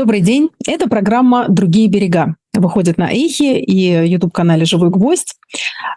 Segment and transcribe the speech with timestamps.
[0.00, 0.48] Добрый день.
[0.66, 2.36] Это программа «Другие берега».
[2.54, 5.34] Выходит на Эхе и YouTube-канале «Живой гвоздь».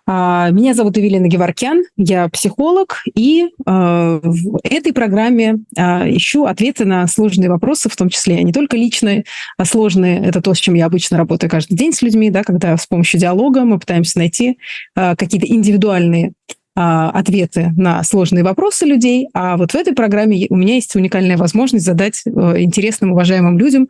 [0.05, 6.83] А, меня зовут Эвелина Геворкян, я психолог, и а, в этой программе а, ищу ответы
[6.83, 9.23] на сложные вопросы, в том числе не только личные,
[9.57, 10.19] а сложные.
[10.19, 13.21] Это то, с чем я обычно работаю каждый день с людьми, да, когда с помощью
[13.21, 14.57] диалога мы пытаемся найти
[14.95, 16.33] какие-то индивидуальные
[16.75, 19.29] ответы на сложные вопросы людей.
[19.33, 22.29] А вот в этой программе у меня есть уникальная возможность задать э,
[22.61, 23.87] интересным, уважаемым людям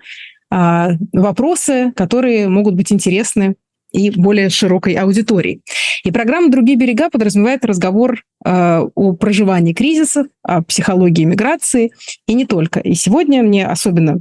[1.13, 3.55] вопросы, которые могут быть интересны
[3.93, 5.61] и более широкой аудитории.
[6.03, 11.91] И программа «Другие берега» подразумевает разговор э, о проживании кризисов, о психологии миграции
[12.27, 12.79] и не только.
[12.79, 14.17] И сегодня мне особенно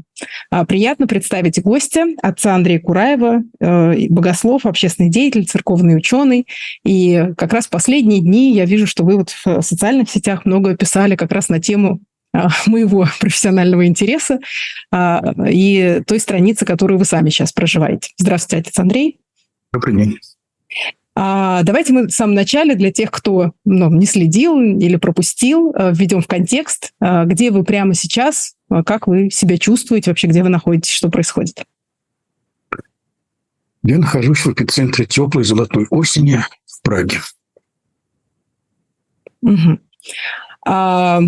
[0.52, 6.46] э, приятно представить гостя, отца Андрея Кураева, э, богослов, общественный деятель, церковный ученый.
[6.84, 11.16] И как раз последние дни я вижу, что вы вот в социальных сетях много писали
[11.16, 12.00] как раз на тему
[12.66, 14.38] моего профессионального интереса
[15.46, 18.10] и той страницы, которую вы сами сейчас проживаете.
[18.18, 19.21] Здравствуйте, отец Андрей.
[19.72, 20.18] Добрый день.
[21.14, 25.92] А, давайте мы в самом начале для тех, кто ну, не следил или пропустил, э,
[25.94, 30.42] введем в контекст, э, где вы прямо сейчас, э, как вы себя чувствуете, вообще где
[30.42, 31.64] вы находитесь, что происходит.
[33.82, 37.18] Я нахожусь в эпицентре теплой золотой осени в Праге.
[39.42, 39.78] Угу.
[40.66, 41.20] А,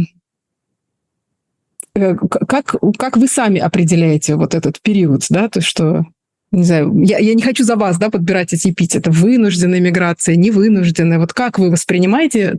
[1.95, 6.07] как, как вы сами определяете вот этот период, да, то, что
[6.55, 9.11] не знаю, я, я не хочу за вас да, подбирать эти эпитеты.
[9.11, 11.19] Вынужденная миграция, невынужденная.
[11.19, 12.59] Вот как вы воспринимаете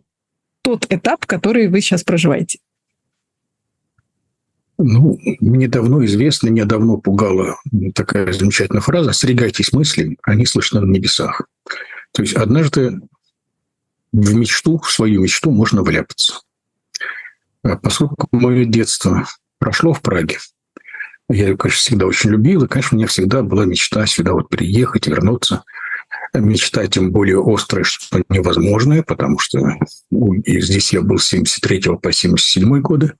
[0.61, 2.59] тот этап, который вы сейчас проживаете?
[4.77, 7.57] Ну, мне давно известно, меня давно пугала
[7.93, 11.47] такая замечательная фраза «Стригайтесь мысли, они слышны на небесах».
[12.11, 12.99] То есть однажды
[14.11, 16.41] в мечту, в свою мечту можно вляпаться.
[17.63, 19.25] А поскольку мое детство
[19.59, 20.39] прошло в Праге,
[21.29, 24.49] я ее, конечно, всегда очень любил, и, конечно, у меня всегда была мечта сюда вот
[24.49, 25.63] приехать, вернуться.
[26.33, 29.59] Мечта тем более острая, что невозможная, потому что
[30.11, 33.13] ну, и здесь я был с 73 по 77 годы.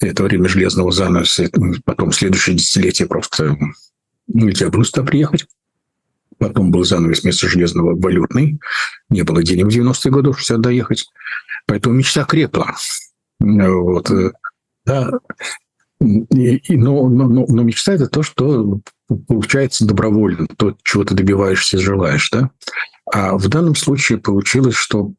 [0.00, 1.50] Это время железного занавеса,
[1.84, 3.56] потом следующее десятилетие просто
[4.28, 5.46] нельзя было сюда приехать.
[6.38, 8.60] Потом был занавес вместо железного валютный.
[9.08, 11.06] Не было денег в 90-е годы, сюда доехать.
[11.66, 12.74] Поэтому мечта крепла.
[13.40, 14.10] Вот.
[14.84, 15.10] Да,
[16.00, 18.80] и, и, но, но, но, мечта– это то, что
[19.26, 22.50] получается добровольно, то, чего ты добиваешься, желаешь, да?
[23.12, 25.12] А в данном случае получилось, что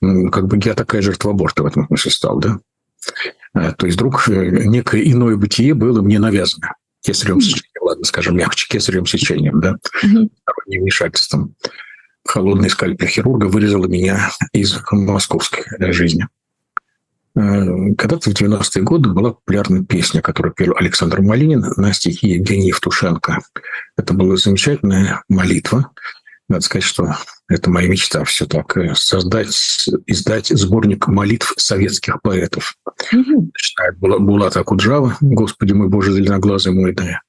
[0.00, 2.58] ну, как бы я такая жертва аборта в этом смысле стал, да?
[3.54, 8.36] А, то есть вдруг э, некое иное бытие было мне навязано кесаревым сечением, ладно, скажем
[8.36, 10.28] мягче, кесаревым сечением, да, mm-hmm.
[10.66, 11.54] вмешательством.
[12.26, 16.26] Холодный скальпель хирурга вырезала меня из московской жизни.
[17.38, 22.68] Э, когда-то в 90-е годы была популярная песня, которую пел Александр Малинин на стихи Евгения
[22.68, 23.38] Евтушенко.
[23.96, 25.92] Это была замечательная молитва.
[26.48, 27.14] Надо сказать, что
[27.48, 28.76] это моя мечта все так.
[28.76, 29.54] Э, создать,
[30.06, 32.74] издать сборник молитв советских поэтов.
[33.12, 33.50] Угу.
[33.52, 37.20] Начинает Булата Куджава, «Господи мой Боже, зеленоглазый мой, да,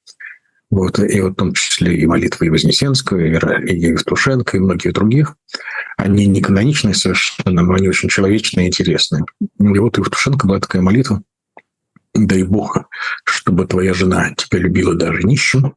[0.70, 5.34] вот, и вот в том числе и молитвы и Вознесенского, и Евтушенко, и многих других.
[5.96, 9.24] Они не каноничные совершенно, но они очень человечные и интересные.
[9.40, 11.22] И вот Евтушенко была такая молитва.
[12.14, 12.88] «Дай Бог,
[13.24, 15.74] чтобы твоя жена тебя любила даже нищим.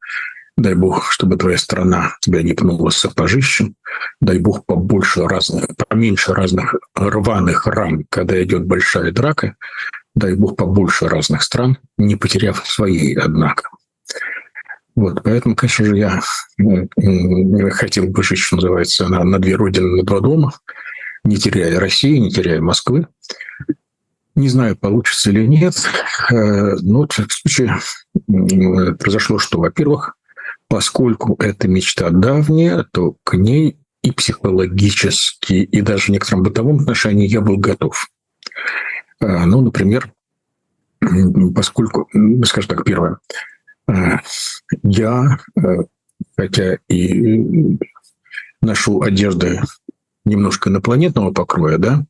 [0.58, 3.76] Дай Бог, чтобы твоя страна тебя не пнула сапожищем.
[4.22, 9.56] Дай Бог побольше разных, поменьше разных рваных ран, когда идет большая драка.
[10.14, 13.70] Дай Бог побольше разных стран, не потеряв своей, однако.
[14.96, 16.22] Вот, поэтому, конечно же, я
[16.58, 16.88] ну,
[17.72, 20.54] хотел бы жить, что называется, на, на две родины, на два дома,
[21.24, 23.08] не теряя России, не теряя Москвы.
[24.36, 25.76] Не знаю, получится или нет,
[26.32, 27.78] э, но в случае
[28.98, 29.60] произошло что?
[29.60, 30.16] Во-первых,
[30.68, 37.28] поскольку эта мечта давняя, то к ней и психологически, и даже в некотором бытовом отношении
[37.28, 38.08] я был готов.
[39.20, 40.12] Э, ну, например,
[41.56, 42.10] поскольку,
[42.46, 43.18] скажем так, первое,
[44.84, 45.62] я, э,
[46.36, 47.78] хотя и
[48.62, 49.62] ношу одежды
[50.26, 52.06] немножко инопланетного покроя, да,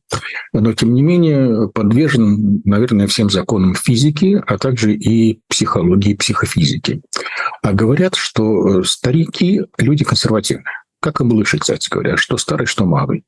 [0.52, 7.02] но тем не менее подвержен, наверное, всем законам физики, а также и психологии, психофизики.
[7.62, 10.64] А говорят, что э, старики– люди консервативные.
[11.00, 13.24] Как и малыши, кстати говоря, что старый, что малый.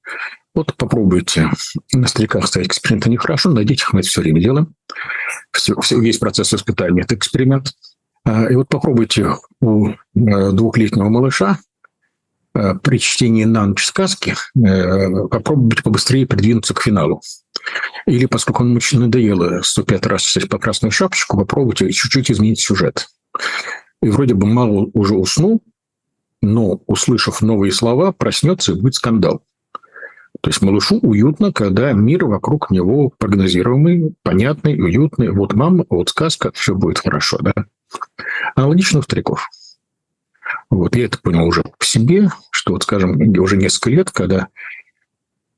[0.54, 1.50] Вот попробуйте
[1.93, 4.75] на стариках ставить эксперименты нехорошо, на детях мы это все время делаем.
[5.50, 7.72] Все, все, весь процесс испытания– это эксперимент–
[8.26, 11.58] и вот попробуйте у э, двухлетнего малыша
[12.55, 17.23] э, при чтении на ночь сказки э, попробовать побыстрее придвинуться к финалу.
[18.06, 23.08] Или, поскольку он очень надоело 105 раз сесть по красную шапочку, попробуйте чуть-чуть изменить сюжет.
[24.02, 25.62] и вроде бы мало уже уснул,
[26.43, 29.43] но, услышав новые слова, проснется и будет скандал.
[30.40, 35.31] То есть малышу уютно, когда мир вокруг него прогнозируемый, понятный, уютный.
[35.31, 37.55] Вот мама, вот сказка, все будет хорошо, да?
[38.54, 39.48] Аналогично у стариков.
[40.70, 44.48] Вот я это понял уже в себе, что вот, скажем, уже несколько лет, когда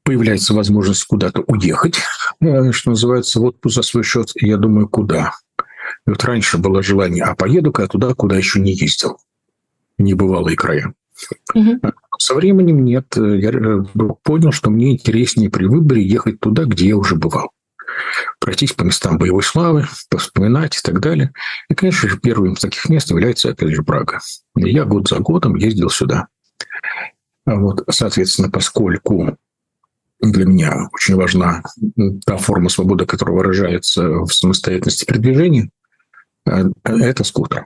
[0.03, 2.01] появляется возможность куда-то уехать,
[2.41, 5.35] э, что называется, в отпуск за свой счет, я думаю, куда?
[6.07, 9.19] И вот раньше было желание, а поеду-ка я туда, куда еще не ездил.
[9.99, 10.95] Небывалые края.
[11.55, 11.81] Угу.
[12.19, 13.15] Со временем нет.
[13.17, 13.85] Я э,
[14.23, 17.51] понял, что мне интереснее при выборе ехать туда, где я уже бывал.
[18.41, 19.87] Пройтись по местам боевой славы,
[20.17, 21.33] вспоминать и так далее.
[21.69, 24.21] И, конечно же, первым из таких мест является, опять же, Прага.
[24.57, 26.29] И я год за годом ездил сюда.
[27.45, 29.37] А вот, соответственно, поскольку
[30.21, 31.63] для меня очень важна
[32.27, 35.71] та форма свободы, которая выражается в самостоятельности передвижения,
[36.47, 37.65] э, это скутер.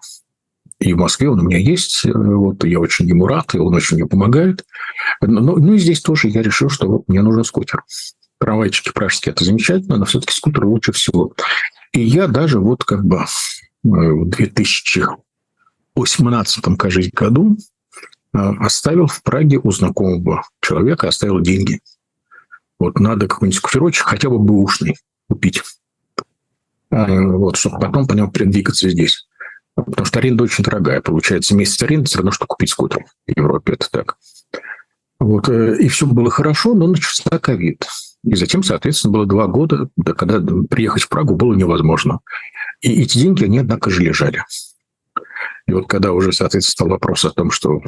[0.79, 2.05] И в Москве он у меня есть.
[2.05, 4.64] Э, вот я очень ему рад, и он очень мне помогает.
[5.20, 7.82] Но, ну и здесь тоже я решил, что вот мне нужен скутер.
[8.42, 11.32] Трамвайчики пражские– это замечательно, но все-таки скутер лучше всего.
[11.92, 13.24] И я даже вот как бы э,
[13.84, 17.56] в 2018, кажется, году
[18.34, 21.78] э, оставил в Праге у знакомого человека, оставил деньги.
[22.80, 24.96] Вот надо какой-нибудь скутерочек, хотя бы бэушный,
[25.30, 25.62] купить.
[26.90, 29.28] Вот, чтобы потом по нему передвигаться здесь.
[29.76, 31.00] Потому что аренда очень дорогая.
[31.00, 33.74] Получается, месяц аренды все равно, что купить скутер в Европе.
[33.74, 34.16] Это так.
[35.20, 35.48] Вот.
[35.48, 37.86] Э, и все было хорошо, но начался ковид.
[38.24, 40.40] И затем, соответственно, было два года, когда
[40.70, 42.20] приехать в Прагу было невозможно.
[42.80, 44.44] И эти деньги, они, однако же, лежали.
[45.66, 47.80] И вот когда уже, соответственно, стал вопрос о том, что,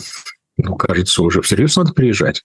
[0.56, 2.44] ну, кажется, уже всерьез надо приезжать,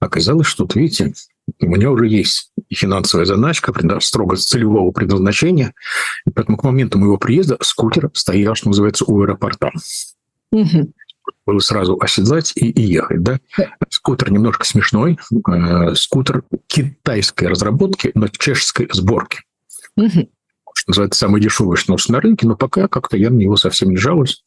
[0.00, 1.14] оказалось, что, вот видите,
[1.60, 5.74] у меня уже есть финансовая заначка строго целевого предназначения.
[6.26, 9.70] И поэтому к моменту моего приезда скутер стоял, что называется, у аэропорта.
[10.50, 10.92] Угу.
[11.46, 13.22] Было сразу оседлать и, и ехать.
[13.22, 13.40] Да?
[13.88, 15.18] Скутер немножко смешной.
[15.48, 19.40] Э, скутер китайской разработки, но чешской сборки.
[19.96, 20.30] Угу.
[20.74, 23.96] Что называется, самый дешевый шнурс на рынке, но пока как-то я на него совсем не
[23.96, 24.42] жалуюсь.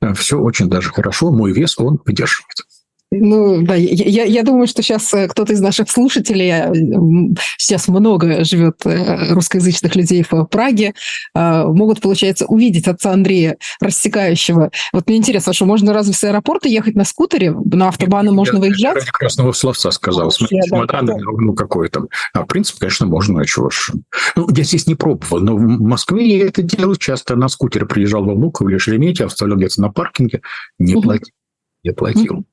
[0.00, 1.30] Э, Все очень даже хорошо.
[1.30, 2.58] Мой вес он выдерживает.
[3.20, 6.72] Ну, да, я, я думаю, что сейчас э, кто-то из наших слушателей, э,
[7.58, 10.94] сейчас много живет э, русскоязычных людей в Праге,
[11.34, 14.70] могут, получается, увидеть отца Андрея, рассекающего.
[14.92, 17.52] Вот мне интересно, что можно разве с аэропорта ехать на скутере?
[17.52, 19.04] На автобаны я, можно я, выезжать?
[19.04, 20.30] Я красного словца сказал.
[20.30, 21.16] Смотри, да, да, да.
[21.16, 22.08] ну, какой там.
[22.32, 23.90] А, в принципе, конечно, можно, а чего ж.
[24.36, 27.36] Ну, я здесь не пробовал, но в Москве я это делал часто.
[27.36, 30.42] На скутере приезжал во Внуково или Шереметьево, оставлял где-то на паркинге,
[30.78, 31.32] не платил.
[31.82, 32.34] Не платил.
[32.34, 32.44] Угу.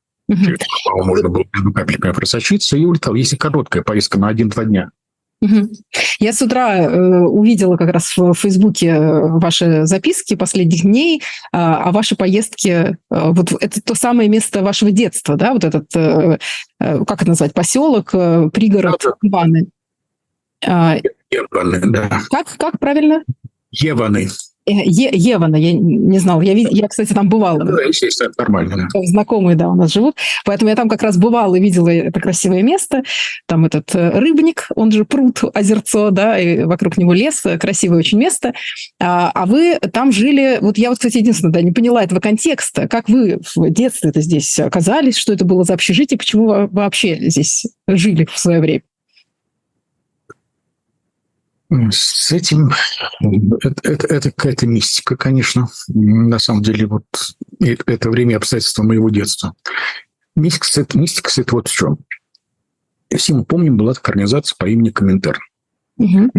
[0.96, 3.16] Можно было между капельками просочиться и улетал.
[3.16, 4.92] Если короткая поездка на один-два дня.
[6.20, 11.20] Я с утра э, увидела как раз в Фейсбуке э, ваши записки последних дней
[11.52, 12.98] э, о вашей поездке.
[13.10, 15.54] Э, вот это то самое место вашего детства, да?
[15.54, 19.70] Вот этот, как это назвать, поселок, пригород Иваны.
[20.64, 22.22] Еваны, да.
[22.30, 23.24] Как, как правильно?
[23.72, 24.30] Еваны.
[24.68, 26.42] Э, е Евана, я не знал.
[26.42, 27.64] Я, я, кстати, там бывала.
[27.64, 28.88] Ну, естественно, это нормально.
[28.94, 29.02] Да.
[29.04, 30.18] Знакомые, да, у нас живут.
[30.46, 33.04] Поэтому я там как раз бывала и видела это красивое место.
[33.48, 37.44] Там этот э, рыбник, он же пруд, озерцо, да, и вокруг него лес.
[37.60, 38.54] Красивое очень место.
[39.00, 40.60] А, а вы там жили...
[40.62, 42.88] Вот я вот, кстати, единственное, да, не поняла этого контекста.
[42.88, 45.18] Как вы в детстве это здесь оказались?
[45.18, 46.18] Что это было за общежитие?
[46.18, 48.82] Почему вы вообще здесь жили в свое время?
[51.90, 52.72] С этим
[53.62, 55.70] это, это, это какая-то мистика, конечно.
[55.88, 57.06] На самом деле, вот
[57.60, 59.54] это время обстоятельства моего детства.
[60.36, 62.00] Мистика, мистика это вот в чем.
[63.16, 65.40] Все мы помним, была такая организация по имени Коминтерн.
[65.98, 66.32] Угу.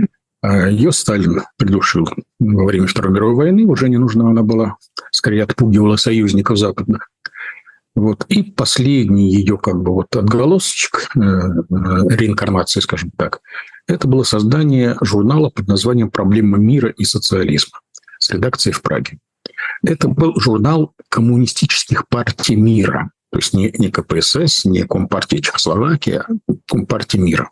[0.44, 2.08] Ее Сталин придушил
[2.38, 3.64] во время Второй мировой войны.
[3.64, 4.76] Уже не нужна она была.
[5.12, 7.10] Скорее, отпугивала союзников западных.
[7.94, 8.24] Вот.
[8.28, 13.40] И последний ее как бы вот отголосочек э, э, реинкарнации, скажем так,
[13.92, 17.80] это было создание журнала под названием «Проблема мира и социализма»
[18.18, 19.18] с редакцией в Праге.
[19.84, 26.26] Это был журнал коммунистических партий мира, то есть не, не КПСС, не Компартия Чехословакии, а
[26.68, 27.50] Компартия мира.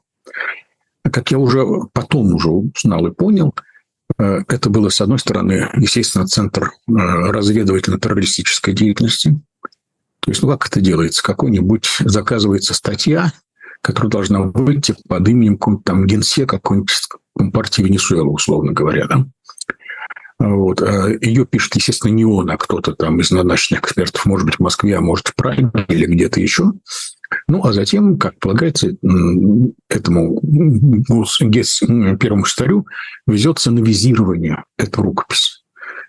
[1.02, 3.54] Как я уже потом уже узнал и понял,
[4.18, 9.40] э, это было, с одной стороны, естественно, центр разведывательно-террористической деятельности,
[10.20, 11.22] то есть, ну как это делается?
[11.22, 13.32] Какой-нибудь заказывается статья,
[13.82, 16.92] которая должна выйти под именем какого-нибудь там генсека какой-нибудь
[17.52, 19.26] партии Венесуэлы, условно говоря, да?
[20.38, 20.80] Вот.
[20.80, 24.60] А Ее пишет, естественно, не он, а кто-то там из назначенных экспертов, может быть, в
[24.60, 26.72] Москве, а может, в Праге или где-то еще.
[27.46, 28.96] Ну, а затем, как полагается,
[29.88, 30.40] этому
[32.16, 32.86] первому старю
[33.26, 35.62] везется на визирование эта рукопись.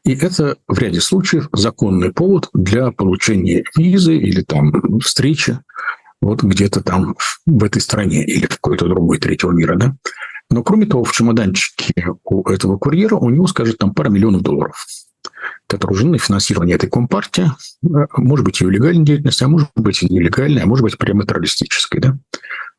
[0.04, 5.60] И это в ряде случаев законный повод для получения визы или там встречи
[6.22, 9.96] вот где-то там в этой стране или в какой-то другой третьего мира, да.
[10.50, 14.86] Но кроме того, в чемоданчике у этого курьера у него, скажет, там пара миллионов долларов,
[15.68, 17.50] которые нужны на финансирование этой компартии.
[17.82, 22.02] Может быть, ее легальной деятельности, а может быть, и нелегальной, а может быть, прямо террористической,
[22.02, 22.18] да.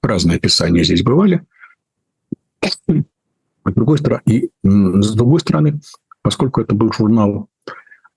[0.02, 1.44] Разные описания здесь бывали.
[2.62, 5.80] С другой стороны, и с другой стороны,
[6.22, 7.49] поскольку это был журнал,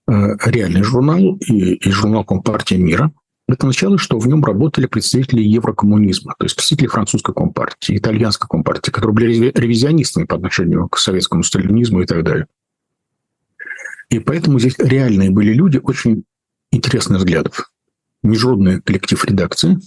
[0.07, 3.11] э, реальный журнал и, и журнал Компартии мира,
[3.47, 8.91] это означало, что в нем работали представители еврокоммунизма, то есть представители французской компартии, итальянской компартии,
[8.91, 12.47] которые были ревизионистами по отношению к советскому сталинизму и так далее.
[14.09, 16.23] И поэтому здесь реальные были люди очень
[16.71, 17.71] интересных взглядов.
[18.23, 19.79] Международный коллектив редакции,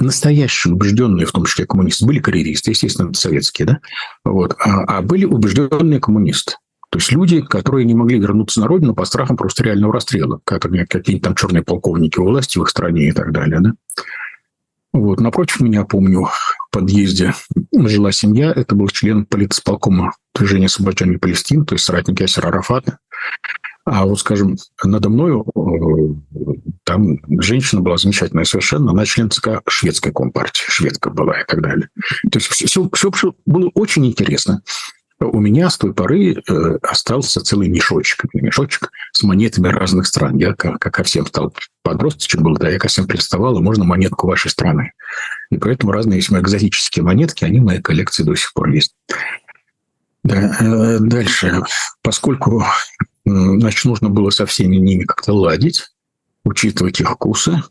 [0.00, 3.80] настоящие убежденные, в том числе коммунисты, были карьеристы, естественно, советские, да,
[4.24, 6.56] вот, а, а были убежденные коммунисты.
[6.94, 10.62] То есть люди, которые не могли вернуться на родину по страхам просто реального расстрела, как
[10.62, 13.58] какие-нибудь там черные полковники у власти в их стране и так далее.
[13.58, 13.72] Да?
[14.92, 15.18] Вот.
[15.18, 17.34] Напротив меня, помню, в подъезде
[17.72, 18.52] жила семья.
[18.54, 22.98] Это был член политсполкома движения освобождения Палестины, то есть соратник Ясера Арафата.
[23.84, 30.12] А вот, скажем, надо мною э, там женщина была замечательная совершенно, она член ЦК шведской
[30.12, 31.88] компартии, шведка была и так далее.
[32.30, 34.62] То есть все, все, все было очень интересно.
[35.20, 40.36] У меня с той поры э, остался целый мешочек, мешочек с монетами разных стран.
[40.36, 44.50] Я, как, ко всем стал подросточек был, да, я ко всем приставал, можно монетку вашей
[44.50, 44.92] страны.
[45.50, 48.94] И поэтому разные весьма экзотические монетки, они в моей коллекции до сих пор есть.
[50.24, 51.62] Да, э, дальше.
[52.02, 52.64] Поскольку
[53.24, 55.90] значит, нужно было со всеми ними как-то ладить,
[56.44, 57.62] учитывать их вкусы,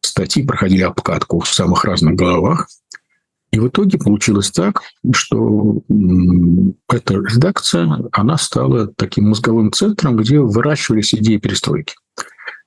[0.00, 2.68] статьи проходили обкатку в самых разных головах,
[3.52, 4.82] и в итоге получилось так,
[5.14, 5.82] что
[6.88, 11.94] эта редакция, она стала таким мозговым центром, где выращивались идеи перестройки.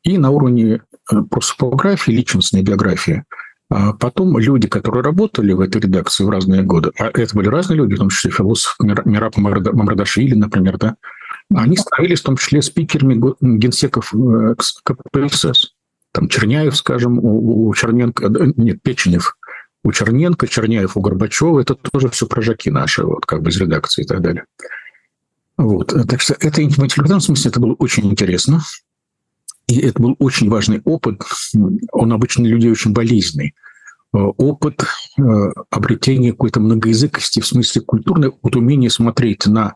[0.04, 3.24] И на уровне э, просто фотографии, личностной биографии,
[3.72, 7.77] а потом люди, которые работали в этой редакции в разные годы, а это были разные
[7.77, 10.98] люди, в том числе философ Мираб Мамрадашвили, например, да,
[11.51, 15.74] они становились в том числе спикерами генсеков э, КПСС.
[16.12, 19.36] Там Черняев, скажем, у Черненко, нет, Печенев–
[19.86, 21.60] у Черненко, Черняев, у Горбачева.
[21.60, 24.46] Это тоже все прожаки наши, вот как бы из редакции и так далее.
[25.58, 25.94] Вот.
[26.10, 28.62] Так что это в интеллектуальном смысле это было очень интересно.
[29.68, 31.22] И это был очень важный опыт.
[31.92, 33.54] Он обычно людей очень болезненный.
[34.12, 34.86] Э, опыт
[35.20, 35.22] э,
[35.70, 39.75] обретения какой-то многоязыкости в смысле культурной, вот умение смотреть на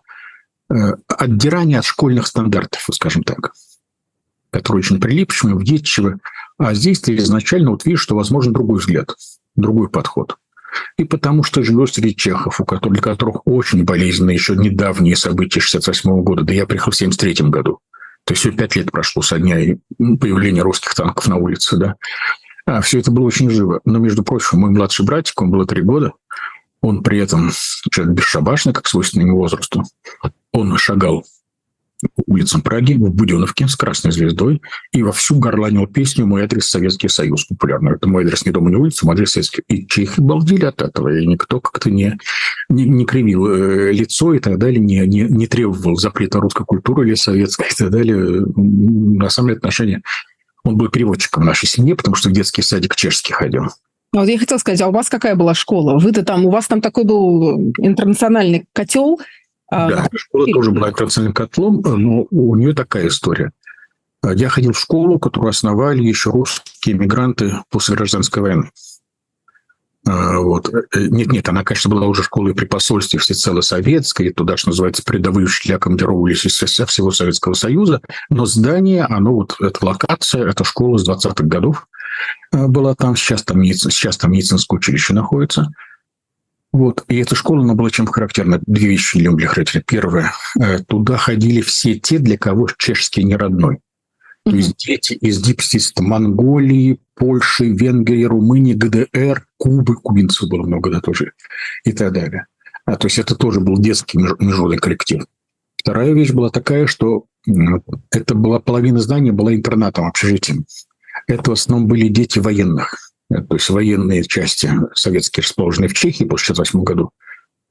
[0.71, 3.53] э, отдирание от школьных стандартов, скажем так,
[4.49, 6.17] которые очень прилипчивы, вдетчивы.
[6.57, 9.15] А здесь ты изначально вот видишь, что возможен другой взгляд
[9.61, 10.37] другой подход.
[10.97, 15.59] И потому что живет среди чехов, у которых, для которых очень болезненны еще недавние события
[15.59, 16.43] 68 года.
[16.43, 17.79] Да я приехал в 73 году.
[18.25, 21.77] То есть все пять лет прошло со дня появления русских танков на улице.
[21.77, 21.95] Да?
[22.65, 23.81] А все это было очень живо.
[23.85, 26.13] Но, между прочим, мой младший братик, он было три года,
[26.81, 27.51] он при этом
[27.91, 29.83] человек бесшабашный, как свойственно ему возрасту.
[30.51, 31.25] Он шагал
[32.27, 37.45] улицам Праги, в Буденовке с красной звездой, и вовсю горланил песню «Мой адрес Советский Союз»
[37.45, 37.95] популярную.
[37.95, 39.63] Это мой адрес не дома, не улица, мой адрес Советский.
[39.67, 42.17] И чехи балдели от этого, и никто как-то не,
[42.69, 47.07] не, не кривил э, лицо и так далее, не, не, не требовал запрета русской культуры
[47.07, 48.45] или советской и так далее.
[48.55, 50.01] На самом деле отношения...
[50.65, 53.69] Он был переводчиком в нашей семье, потому что в детский садик чешский ходил.
[54.11, 55.99] Вот я хотела сказать, а у вас какая была школа?
[55.99, 59.23] Вы-то там, у вас там такой был интернациональный котел, а,
[59.71, 63.51] да, школа тоже была internaциональным котлом, но у нее такая история.
[64.23, 68.69] Я ходил в школу, которую основали еще русские мигранты после гражданской войны.
[70.05, 70.71] А, вот.
[70.95, 75.03] Нет, нет, она, конечно, была уже школой при посольстве всецело советской, и туда, что называется,
[75.03, 80.97] передовые учителя командировались из всего Советского Союза, но здание, оно вот, эта локация, эта школа
[80.97, 81.87] с 20-х годов
[82.51, 85.67] а, была там, сейчас там, сейчас там медицинское училище находится–
[86.71, 87.03] вот.
[87.07, 88.59] И эта школа, она была чем характерна.
[88.65, 89.83] Две вещи люблю характерны.
[89.87, 90.33] Первое.
[90.59, 93.79] Э, туда ходили все те, для кого чешский не родной.
[94.45, 101.01] То есть дети из дипстиста Монголии, Польши, Венгрии, Румынии, ГДР, Кубы, кубинцев было много, да,
[101.01, 101.33] тоже,
[101.83, 102.47] и так далее.
[102.85, 105.25] А, то есть это тоже был детский международный коллектив.
[105.77, 107.25] Вторая вещь была такая, что
[108.11, 110.65] это была половина здания была интернатом, общежитием.
[111.27, 116.53] Это в основном были дети военных то есть военные части советские, расположенные в Чехии после
[116.53, 117.11] 1968 году,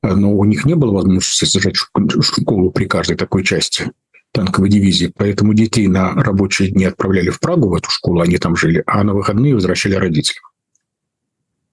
[0.03, 3.91] но у них не было возможности сажать школу при каждой такой части
[4.33, 8.57] танковой дивизии, поэтому детей на рабочие дни отправляли в Прагу, в эту школу, они там
[8.57, 10.45] жили, а на выходные возвращали родителям.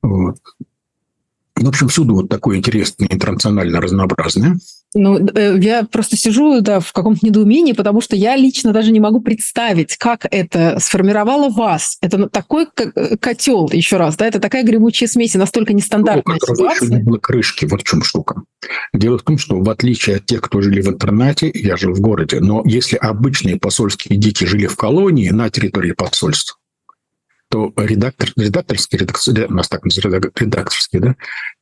[0.01, 0.37] Вот.
[1.55, 4.57] В общем, всюду вот такое интересное, интернационально разнообразное.
[4.97, 9.01] Ну, э, я просто сижу да, в каком-то недоумении, потому что я лично даже не
[9.01, 11.97] могу представить, как это сформировало вас.
[12.01, 16.55] Это такой э, котел, еще раз, да, это такая гремучая смесь, и настолько нестандартная ну,
[16.55, 16.87] ситуация.
[16.87, 18.43] Не было крышки, вот в чем штука.
[18.93, 21.99] Дело в том, что в отличие от тех, кто жили в интернате, я жил в
[21.99, 26.55] городе, но если обычные посольские дети жили в колонии на территории посольства,
[27.55, 31.15] то редактор, редакторский, редакторский, у нас так называется, редакторский, да,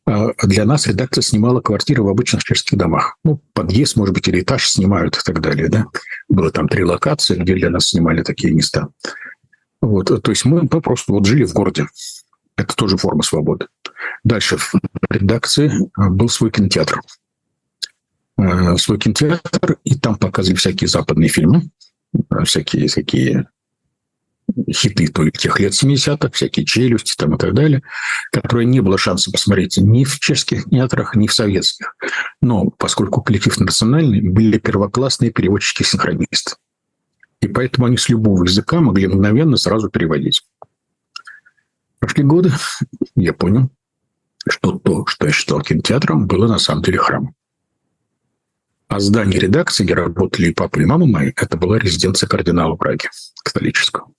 [0.07, 3.17] а для нас редакция снимала квартиры в обычных чешских домах.
[3.23, 5.85] Ну, подъезд, может быть, или этаж снимают и так далее, да.
[6.29, 8.87] Было там три локации, где для нас снимали такие места.
[9.81, 11.85] Вот, то есть мы, просто вот жили в городе.
[12.57, 13.67] Это тоже форма свободы.
[14.23, 14.73] Дальше в
[15.11, 17.01] редакции а, был свой кинотеатр.
[18.37, 21.69] А, свой кинотеатр, и там показывали всякие западные фильмы,
[22.45, 23.47] всякие такие
[24.71, 27.83] хиты то тех лет 70-х, всякие челюсти там и так далее,
[28.31, 31.95] которые не было шанса посмотреть ни в чешских театрах, ни в советских.
[32.41, 36.55] Но поскольку коллектив национальный, были первоклассные переводчики-синхронисты.
[37.41, 40.43] И поэтому они с любого языка могли мгновенно сразу переводить.
[41.99, 42.51] Прошли годы,
[43.15, 43.69] я понял,
[44.47, 47.35] что то, что я считал кинотеатром, было на самом деле храмом.
[48.87, 53.09] А здание редакции, где работали и папа, и мама мои, это была резиденция кардинала Праги
[53.43, 54.13] католического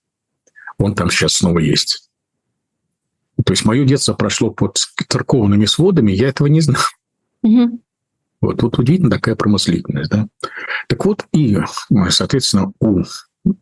[0.77, 2.09] он там сейчас снова есть.
[3.43, 4.77] То есть мое детство прошло под
[5.09, 6.81] церковными сводами, я этого не знал.
[7.43, 7.81] Угу.
[8.41, 10.11] Вот, вот удивительно такая промыслительность.
[10.11, 10.27] Да?
[10.87, 11.59] Так вот, и,
[12.09, 13.03] соответственно, у,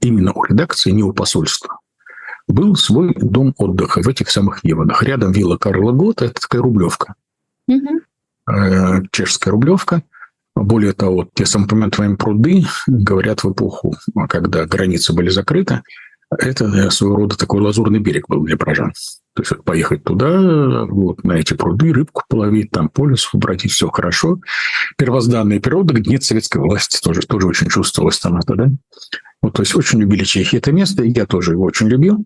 [0.01, 1.79] именно у редакции, не у посольства,
[2.47, 5.01] был свой дом отдыха в этих самых Еванах.
[5.03, 7.15] Рядом вилла Карла Гота, это такая рублевка.
[7.67, 9.07] Угу.
[9.11, 10.03] чешская рублевка.
[10.55, 13.95] Более того, те самопомятные пруды, говорят, в эпоху,
[14.29, 15.81] когда границы были закрыты,
[16.39, 18.93] это своего рода такой лазурный берег был для прожан.
[19.35, 23.89] То есть поехать туда, вот, на эти пруды, рыбку половить, там по лесу бродить, все
[23.89, 24.39] хорошо.
[24.97, 28.69] Первозданная природа, где нет советской власти, тоже, тоже очень чувствовалось там это, да?
[29.41, 32.25] Вот, то есть очень любили чехи это место, и я тоже его очень любил.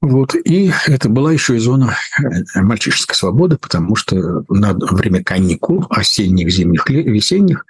[0.00, 0.34] Вот.
[0.34, 6.50] И это была еще и зона э, мальчишеской свободы, потому что на время каникул, осенних,
[6.50, 7.66] зимних, весенних,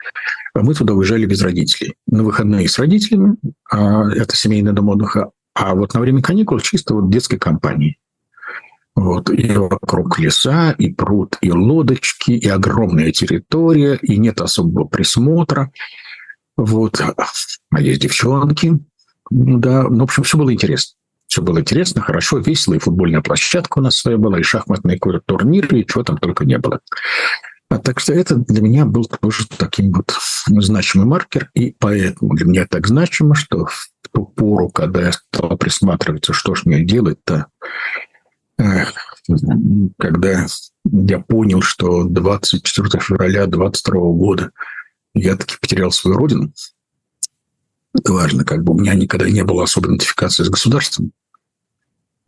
[0.54, 1.94] мы туда уезжали без родителей.
[2.06, 3.36] На выходные с родителями,
[3.68, 7.98] а это семейный дом отдыха, а вот на время каникул чисто вот детской компании.
[8.94, 9.30] Вот.
[9.30, 15.72] И вокруг леса, и пруд, и лодочки, и огромная территория, и нет особого присмотра.
[16.56, 17.00] Вот.
[17.70, 18.78] А есть девчонки.
[19.30, 20.99] Да, ну, в общем, все было интересно.
[21.30, 25.78] Все было интересно, хорошо, весело, и футбольная площадка у нас своя была, и шахматные турниры,
[25.78, 26.80] и чего там только не было.
[27.68, 30.12] А так что это для меня был тоже таким вот
[30.48, 35.56] значимый маркер, и поэтому для меня так значимо, что в ту пору, когда я стал
[35.56, 37.46] присматриваться, что ж мне делать-то,
[38.56, 40.46] когда
[40.84, 44.50] я понял, что 24 февраля 22 года
[45.14, 46.52] я таки потерял свою родину,
[48.04, 51.12] важно, как бы у меня никогда не было особой идентификации с государством,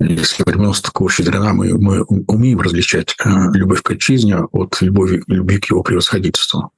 [0.09, 5.59] если вернуться такого Щедрина, мы, мы умеем различать э, любовь к отчизне от любови, любви
[5.59, 6.73] к его превосходительству.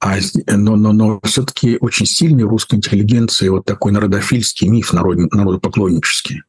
[0.00, 5.18] А, но, но, но все-таки очень сильный в русской интеллигенции вот такой народофильский миф, народ,
[5.32, 6.42] народопоклоннический,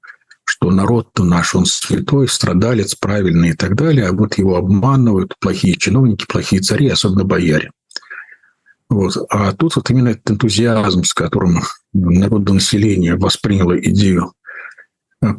[0.46, 5.76] что народ-то наш, он святой, страдалец, правильный и так далее, а вот его обманывают плохие
[5.76, 7.72] чиновники, плохие цари, особенно бояре.
[8.90, 9.18] Вот.
[9.30, 11.62] А тут вот именно этот энтузиазм, с которым
[11.94, 14.34] народонаселение восприняло идею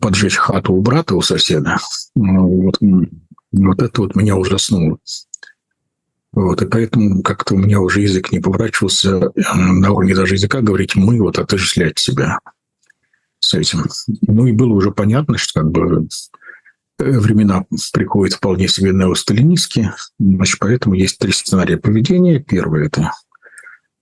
[0.01, 1.77] поджечь хату у брата, у соседа.
[2.15, 2.79] Ну, вот,
[3.53, 4.99] вот это вот меня ужаснуло.
[6.33, 10.97] Вот, и поэтому как-то у меня уже язык не поворачивался на уровне даже языка говорить
[10.97, 12.39] «мы», вот отождествлять себя
[13.39, 13.85] с этим.
[14.23, 16.09] Ну и было уже понятно, что как бы
[16.99, 22.39] э, времена приходят вполне себе неосталинистские, значит, поэтому есть три сценария поведения.
[22.39, 23.13] Первый– это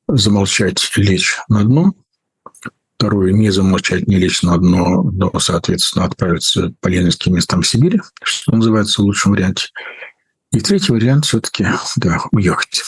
[0.07, 1.95] замолчать, лечь на дно–
[3.01, 7.99] Второе, не замолчать, не лечь на дно, но, соответственно, отправиться по ленинским местам в Сибири,
[8.23, 9.69] что называется в лучшем варианте.
[10.53, 12.83] И третий вариант все-таки, да, уехать.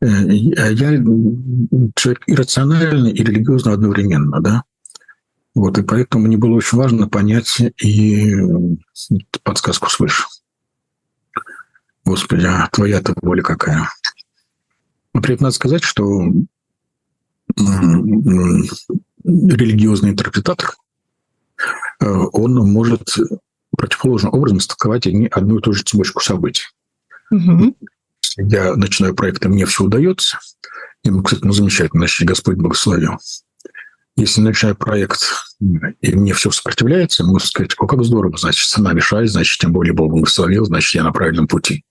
[0.00, 0.96] Э, я
[1.94, 4.64] человек иррациональный и религиозно одновременно, да.
[5.54, 8.34] Вот, и поэтому мне было очень важно понять и
[9.44, 10.24] подсказку свыше.
[12.04, 13.88] Господи, а твоя-то воля какая?
[15.12, 16.32] Но при этом надо сказать, что
[19.24, 20.74] религиозный интерпретатор,
[22.00, 23.16] э, он может
[23.76, 26.64] противоположным образом стыковать одну и ту же цепочку событий.
[27.30, 27.76] Угу.
[28.36, 30.38] Я начинаю проект, и мне все удается.
[31.02, 33.18] И, ну, кстати, ну, замечательно, значит, Господь благословил.
[34.16, 35.22] Если начинаю проект,
[36.00, 39.92] и мне все сопротивляется, можно сказать, о, как здорово, значит, цена мешает, значит, тем более
[39.92, 41.84] Бог благословил, значит, я на правильном пути.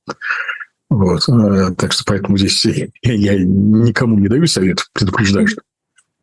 [0.90, 1.26] Вот.
[1.78, 2.66] Так что поэтому здесь
[3.02, 5.62] я никому не даю совет, предупреждаю, что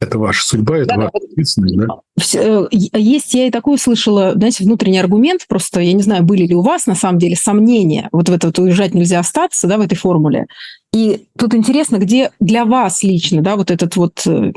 [0.00, 1.86] это ваша судьба, это да, ваша ответственность, да?
[2.34, 6.54] Э, есть, я и такую слышала, знаете, внутренний аргумент, просто, я не знаю, были ли
[6.54, 9.82] у вас, на самом деле, сомнения, вот в это вот уезжать нельзя остаться, да, в
[9.82, 10.46] этой формуле.
[10.94, 14.52] И тут интересно, где для вас лично, да, вот этот вот э,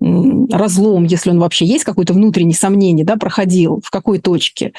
[0.00, 4.72] разлом, если он вообще есть, какое-то внутреннее сомнение, да, проходил, в какой точке,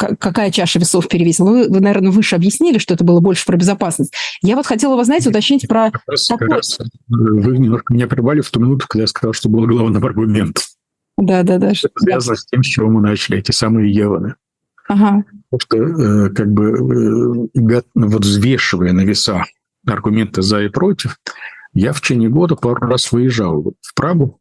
[0.00, 1.50] какая чаша весов перевесила.
[1.50, 4.14] Вы, вы, наверное, выше объяснили, что это было больше про безопасность.
[4.42, 5.90] Я вот хотела вас, знаете, уточнить про...
[5.90, 9.48] Как раз, как раз вы немножко меня прервали в ту минуту, когда я сказал, что
[9.48, 10.58] был главным аргумент.
[11.18, 11.70] Да, да, да.
[11.70, 14.36] Это связано с тем, с чего мы начали, эти самые Еваны.
[14.88, 15.24] Ага.
[15.50, 19.46] Потому что, э, как бы, э, вот взвешивая на весах
[19.86, 21.18] аргументы за и против,
[21.74, 24.40] я в течение года пару раз выезжал в Прагу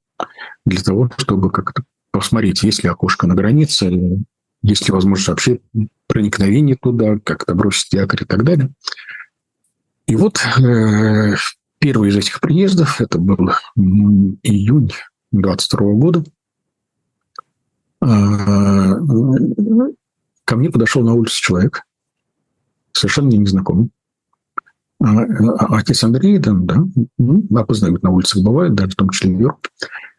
[0.66, 3.92] для того, чтобы как-то посмотреть, есть ли окошко на границе,
[4.62, 5.60] есть ли возможность вообще
[6.08, 8.72] проникновения туда, как-то бросить якорь и так далее.
[10.08, 11.36] И вот э,
[11.80, 13.52] первый из этих приездов, это был
[14.44, 14.92] июнь
[15.32, 16.24] 22 года,
[18.02, 18.06] э,
[20.46, 21.84] ко мне подошел на улице человек,
[22.92, 23.92] совершенно незнакомый.
[25.02, 26.84] А, а, отец Андрей, да, да,
[27.62, 29.70] опознают на улицах, бывает, даже в том числе в Европе,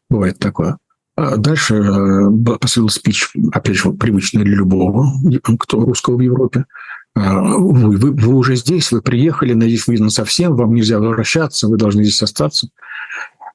[0.09, 0.79] бывает такое.
[1.21, 5.13] А дальше э, последовал спич, опять же, привычный для любого,
[5.59, 6.65] кто русского в Европе.
[7.15, 12.05] Вы, вы, вы уже здесь, вы приехали, надеюсь, вы совсем, вам нельзя возвращаться, вы должны
[12.05, 12.69] здесь остаться.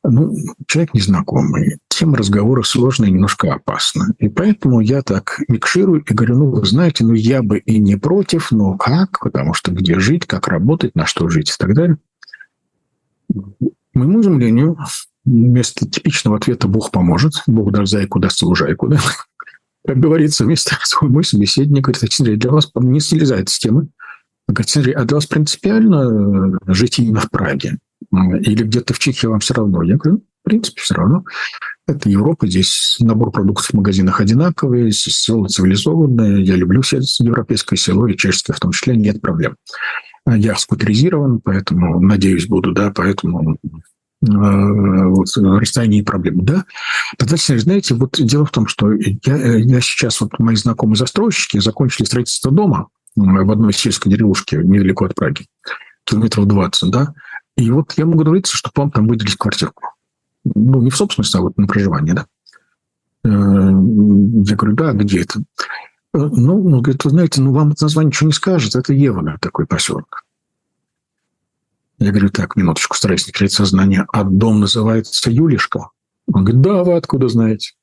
[0.03, 0.35] Ну,
[0.67, 4.13] человек незнакомый, тема разговора сложная и немножко опасна.
[4.19, 7.95] И поэтому я так микширую и говорю, ну, вы знаете, ну, я бы и не
[7.95, 9.21] против, но как?
[9.21, 11.97] Потому что где жить, как работать, на что жить и так далее.
[13.95, 14.77] Моему изумлению,
[15.25, 18.99] вместо типичного ответа «Бог поможет», «Бог даст зайку, даст лужайку», да?
[19.85, 23.89] как говорится, вместо мой собеседник говорит, Александр, для вас не слезает с темы.
[24.47, 27.79] Говорит, а для вас принципиально э, жить именно в Праге?
[28.11, 29.81] Или где-то в Чехии вам все равно?
[29.81, 31.23] Я говорю, в принципе, все равно.
[31.87, 38.17] Это Европа, здесь набор продуктов в магазинах одинаковый, село цивилизованное, я люблю европейское село и
[38.17, 39.55] чешское в том числе, нет проблем.
[40.27, 43.57] Я скутеризирован, поэтому, надеюсь, буду, да, поэтому
[44.27, 46.65] вот, расстояние и проблемы, да?
[47.17, 52.05] Тогда, знаете, вот дело в том, что я, я сейчас, вот мои знакомые застройщики закончили
[52.05, 55.45] строительство дома в одной сельской деревушке недалеко от Праги,
[56.03, 57.13] километров 20, да,
[57.57, 59.93] и вот я могу договориться, что вам там выделить квартирку.
[60.43, 62.25] Ну, не в собственность, а вот на проживание, да.
[63.23, 65.39] Э, я говорю, да, где это?
[65.39, 65.43] Э,
[66.13, 69.65] ну, он говорит, вы знаете, ну, вам это название ничего не скажет, это Евана, такой
[69.65, 70.24] поселок.
[71.99, 74.05] Я говорю, так, минуточку, стараюсь не терять сознание.
[74.11, 75.89] А дом называется Юлишка?
[76.31, 77.73] Он говорит, да, вы откуда знаете?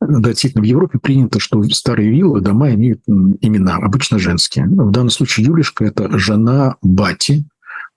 [0.00, 4.66] Да, действительно, в Европе принято, что старые виллы, дома имеют имена, обычно женские.
[4.66, 7.46] В данном случае Юлишка– это жена Бати.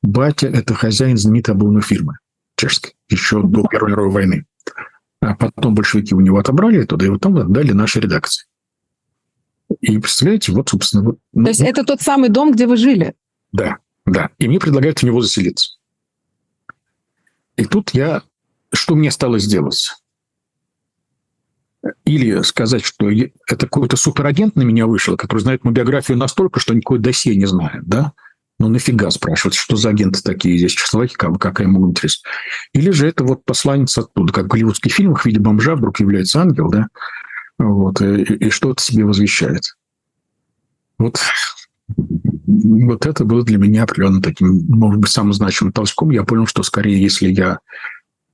[0.01, 2.17] Батя– это хозяин знаменитой обувной фирмы
[2.55, 4.45] чешской, еще до Первой мировой войны.
[5.21, 8.45] А потом большевики у него отобрали это, да и вот там отдали нашей редакции.
[9.81, 11.03] И представляете, вот, собственно...
[11.03, 13.13] Вот, То есть ну, это тот самый дом, где вы жили?
[13.51, 13.77] Да,
[14.11, 14.29] да.
[14.37, 15.77] И мне предлагают в него заселиться.
[17.55, 18.23] И тут я...
[18.71, 19.91] Что мне стало сделать?
[22.05, 26.73] Или сказать, что это какой-то суперагент на меня вышел, который знает мою биографию настолько, что
[26.73, 28.13] никакой досье не знает, да?
[28.59, 32.21] Ну, нафига спрашивать, что за агенты такие здесь Чехословакии, как, какая ему интерес?
[32.73, 36.41] Или же это вот посланец оттуда, как в голливудских фильмах в виде бомжа вдруг является
[36.41, 36.87] ангел, да?
[37.57, 39.63] Вот, и, и что-то себе возвещает.
[40.97, 41.17] Вот
[42.49, 46.09] вот это было для меня определенно таким, может быть, самым значимым толчком.
[46.09, 47.59] Я понял, что скорее, если я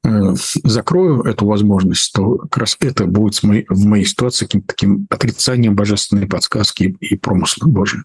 [0.03, 5.75] э, закрою эту возможность, то как раз это будет в моей ситуации каким-то таким отрицанием
[5.75, 8.03] божественной подсказки и промысла Божия.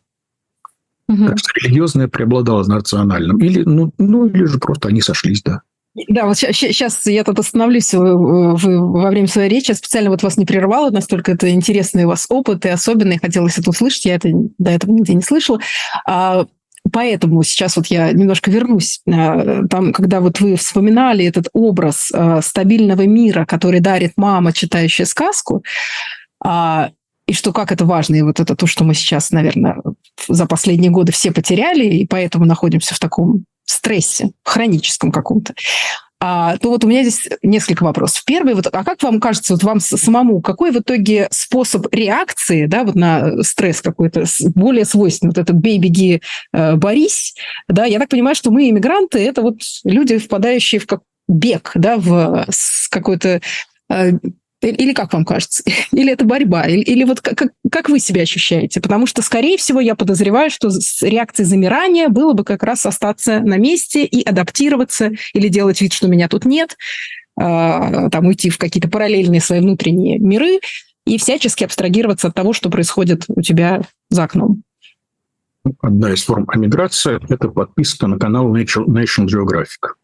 [1.09, 1.27] Угу.
[1.27, 3.39] Так что религиозное преобладало над рациональным.
[3.39, 5.63] Или, ну, ну, или же просто они сошлись, да.
[5.95, 8.55] Да, вот сейчас я тут остановлюсь во
[9.11, 9.71] время своей речи.
[9.71, 13.19] Я специально вот вас не прервала, настолько это интересный у вас опыт и особенный.
[13.19, 15.59] Хотелось это услышать, я это до этого нигде не слышала.
[16.07, 16.47] А,
[16.93, 19.01] поэтому сейчас вот я немножко вернусь.
[19.09, 25.07] А, там, когда вот вы вспоминали этот образ а, стабильного мира, который дарит мама, читающая
[25.07, 25.65] сказку,
[26.43, 29.77] и что как это важно, и вот это то, что мы сейчас, наверное,
[30.27, 35.55] за последние годы все потеряли, и поэтому находимся в таком стрессе, хроническом каком-то.
[36.23, 38.25] А, то вот у меня здесь несколько вопросов.
[38.27, 42.85] Первый, вот, а как вам кажется, вот вам самому, какой в итоге способ реакции да,
[42.85, 45.31] вот на стресс какой-то более свойственный?
[45.31, 46.21] Вот этот «бей, беги,
[46.53, 47.35] э, борись».
[47.69, 47.87] Да?
[47.87, 52.45] Я так понимаю, что мы, иммигранты, это вот люди, впадающие в как бег, да, в
[52.91, 53.41] какой-то
[53.89, 54.13] э,
[54.63, 55.63] Или как вам кажется?
[55.93, 56.67] Или это борьба?
[56.67, 58.81] Или, или вот как, как вы себя ощущаете?
[58.81, 63.41] Потому что, скорее всего, я подозреваю, что с реакцией замирания было бы как раз остаться
[63.41, 66.77] на месте и адаптироваться, или делать вид, что меня тут нет,
[67.39, 70.61] а, там уйти в какие-то параллельные свои внутренние миры
[71.07, 74.63] и всячески абстрагироваться от того, что происходит у тебя за окном.
[75.81, 79.95] Одна из форм эмиграции– это подписка на канал National Geographic.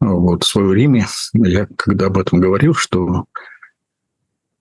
[0.00, 3.26] Вот, в свое время я когда об этом говорил, что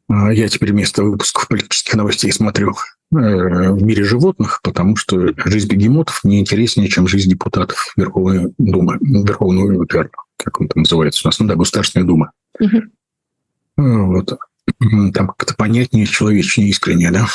[0.09, 5.69] а, я теперь вместо выпусков политических новостей смотрю э, в мире животных, потому что жизнь
[5.69, 9.85] бегемотов не интереснее, чем жизнь депутатов Верховной Думы, Верховного
[10.35, 12.31] как он там называется у нас, ну да, Государственная Дума.
[12.59, 12.81] Угу.
[13.77, 14.37] Вот.
[15.13, 17.27] Там как-то понятнее, человечнее, искреннее, да.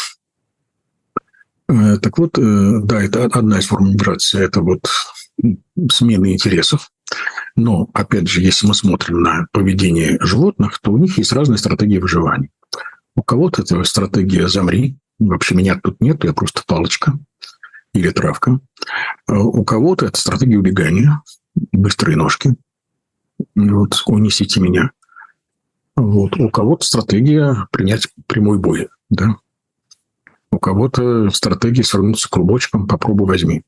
[1.68, 4.88] Э, так вот, да, это одна из форм миграции, это вот
[5.90, 6.90] смена интересов.
[7.56, 11.98] Но, опять же, если мы смотрим на поведение животных, то у них есть разные стратегии
[11.98, 12.50] выживания.
[13.16, 17.12] У кого-то это стратегия «замри», вообще меня тут нет, я просто палочка
[17.92, 18.58] или травка.
[19.28, 21.22] А у кого-то это стратегия убегания,
[21.72, 22.56] быстрые ножки,
[23.54, 24.90] вот, унесите меня.
[25.96, 26.36] Вот.
[26.38, 29.36] У кого-то стратегия принять прямой бой, да.
[30.50, 33.62] У кого-то стратегия свернуться клубочком, попробуй возьми.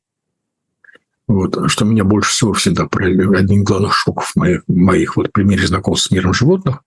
[1.27, 1.69] Вот.
[1.69, 6.11] Что меня больше всего всегда один из главных шоков моих, моих вот примере знакомств с
[6.11, 6.83] миром животных,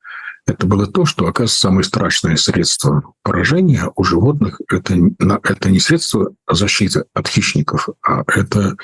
[0.46, 6.32] это было то, что, оказывается, самое страшное средство поражения у животных это, это не средство
[6.48, 8.76] защиты от хищников, а это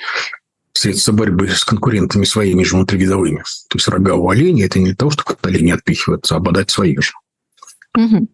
[0.74, 3.42] средство борьбы с конкурентами своими же внутривидовыми.
[3.68, 6.70] То есть рога у оленя– это не для того, чтобы от оленя отпихиваться, а ободать
[6.70, 7.12] своих же.
[7.96, 8.28] Угу.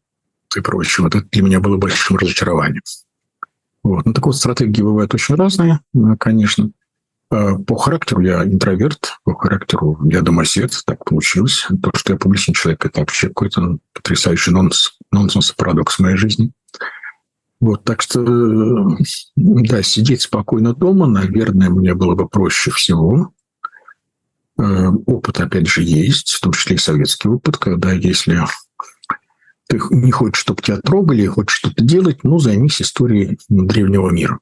[0.57, 1.05] И прочее.
[1.05, 2.83] Вот это для меня было большим разочарованием.
[3.85, 4.05] Вот.
[4.05, 5.81] Ну, так вот, стратегии бывают очень разные,
[6.19, 6.71] конечно.
[7.33, 11.67] А, по характеру я интроверт, по характеру я домосед, так получилось.
[11.83, 16.17] То, что я публичный человек, это вообще какой-то потрясающий нонс, нонсенс и парадокс в моей
[16.17, 16.53] жизни.
[17.59, 18.99] Вот, так что,
[19.37, 23.33] да, сидеть спокойно дома, наверное, мне было бы проще всего.
[24.59, 28.41] Э, опыт, опять же, есть, в том числе и советский опыт, когда если
[29.69, 34.39] ты не хочешь, чтобы тебя трогали, хочешь что-то делать, ну, займись историей древнего мира.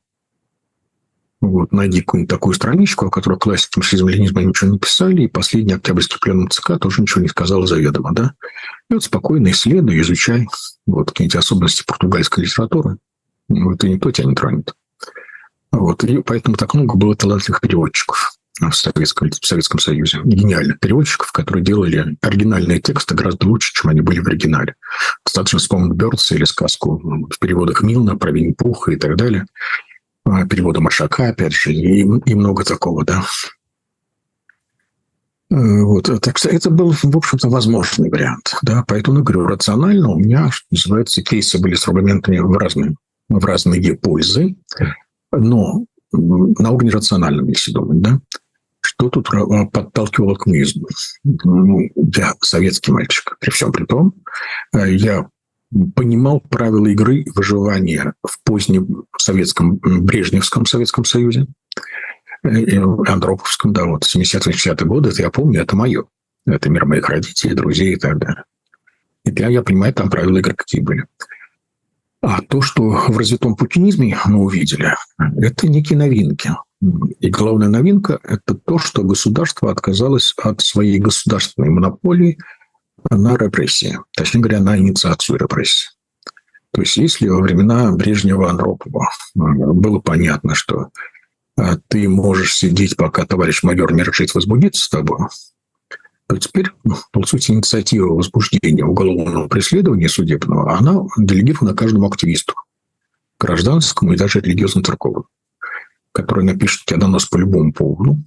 [1.40, 6.18] Вот, найди какую-нибудь такую страничку, о которой классики марксизма-ленизма ничего не писали, и последний октябрьский
[6.20, 8.35] пленум ЦК тоже ничего не сказал заведомо, да?
[8.90, 10.46] И вот спокойно исследуй, изучай
[10.87, 12.98] вот какие-нибудь особенности португальской литературы.
[13.48, 14.74] Вот, и никто тебя не тронет.
[15.72, 20.20] Вот, и поэтому так много было талантливых переводчиков в Советском, в Советском Союзе.
[20.22, 24.74] Гениальных переводчиков, которые делали оригинальные тексты гораздо лучше, чем они были в оригинале.
[25.24, 29.46] Достаточно вспомнить Бёрдса или сказку в переводах Милна про Винни-Пуха и так далее–
[30.49, 33.25] перевода Машака, опять же, и, и много такого, да.
[35.51, 38.55] Э, вот, так что это был, в общем-то, возможный вариант.
[38.62, 38.85] Да?
[38.87, 42.95] Поэтому, я говорю, рационально у меня, что называется, кейсы были с аргументами в разные,
[43.29, 44.57] в разные пользы,
[45.33, 48.21] но на уровне рациональном, если думать, да,
[48.81, 50.87] что тут а, подталкивало к коммунизму?
[51.25, 54.14] Ну, я советский мальчик, при всем при том,
[54.73, 55.29] э, я
[55.94, 61.46] понимал правила игры выживания в позднем советском, Брежневском Советском Союзе,
[62.42, 66.04] Андроповском, да, вот 70-60-е годы, это я помню, это мое.
[66.46, 68.44] Это мир моих родителей, друзей и так далее.
[69.24, 71.04] И я, я понимаю, там правила игры какие были.
[72.22, 74.94] А то, что в развитом путинизме мы увидели,
[75.37, 76.50] это некие новинки.
[77.20, 82.38] И главная новинка– это то, что государство отказалось от своей государственной монополии–
[83.11, 85.89] на репрессии, точнее говоря, на инициацию репрессий.
[86.73, 90.91] То есть если во времена Брежнева Андропова э, было понятно, что
[91.57, 95.19] э, ты можешь сидеть, пока товарищ майор не решит возбудиться с тобой,
[96.29, 102.55] то теперь, ну, по сути, инициатива возбуждения уголовного преследования судебного, она делегирована каждому активисту,
[103.41, 105.27] гражданскому и даже религиозно-церковному,
[106.13, 108.23] который напишет тебе донос по любому поводу.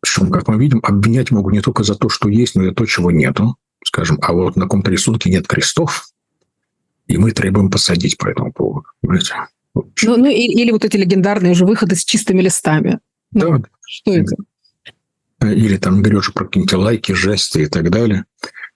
[0.00, 2.74] Причем, как мы видим, обвинять могут не только за то, что есть, но и за
[2.74, 6.08] то, чего нету скажем, а вот на каком-то рисунке нет крестов,
[7.06, 8.86] и мы требуем посадить по этому поводу.
[9.00, 9.34] Понимаете?
[9.74, 13.00] Ну, ну или, или вот эти легендарные же выходы с чистыми листами.
[13.32, 13.68] Ну, да.
[13.86, 14.36] Что это?
[15.42, 18.24] Или там говоришь про какие-то лайки, жесты и так далее.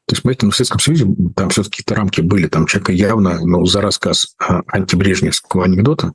[0.07, 2.47] То есть, понимаете, ну, в Советском Союзе там все-таки какие-то рамки были.
[2.47, 4.35] Там человека явно ну, за рассказ
[4.67, 6.13] антибрежневского анекдота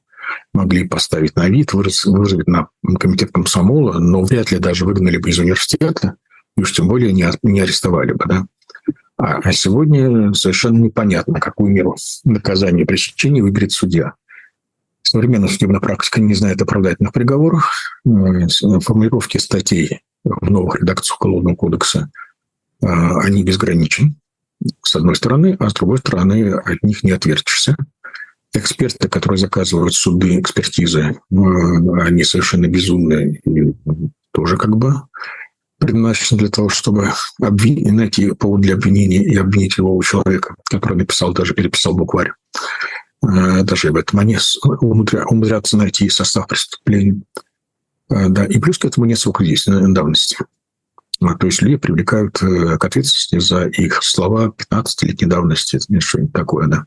[0.54, 5.40] могли поставить на вид, вызовить на комитет комсомола, но вряд ли даже выгнали бы из
[5.40, 6.16] университета,
[6.58, 8.46] и уж тем более не, не арестовали бы, да.
[9.24, 14.16] А, а сегодня совершенно непонятно, какую меру наказания пресечения выберет судья.
[15.02, 17.72] Современная судебная практика не знает оправдательных приговоров.
[18.04, 22.12] Формулировки статей в новых редакциях Уголовного кодекса,
[22.82, 24.16] э, они безграничны.
[24.82, 27.78] с одной стороны, а с другой стороны, от них не отвертишься.
[28.54, 33.42] Эксперты, которые заказывают суды, экспертизы, они совершенно безумные
[34.32, 34.96] тоже как бы
[35.84, 41.34] предназначены для того, чтобы обвинить, найти повод для обвинения и обвинить любого человека, который написал,
[41.34, 42.32] даже переписал букварь.
[43.24, 44.38] Э, даже об этом они
[44.82, 47.22] умудрятся найти состав преступления.
[48.10, 50.38] Э, да, и плюс к этому нет срока действия давности.
[51.22, 56.34] А, то есть люди привлекают э, к ответственности за их слова 15-летней давности, это что-нибудь
[56.34, 56.86] такое, да.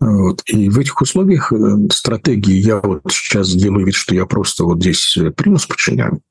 [0.00, 0.42] Вот.
[0.46, 1.52] И в этих условиях
[1.92, 6.22] стратегии я вот сейчас делаю вид, что я просто вот здесь примус подчиняю,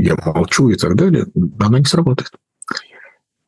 [0.00, 1.26] я молчу и так далее,
[1.58, 2.30] она не сработает.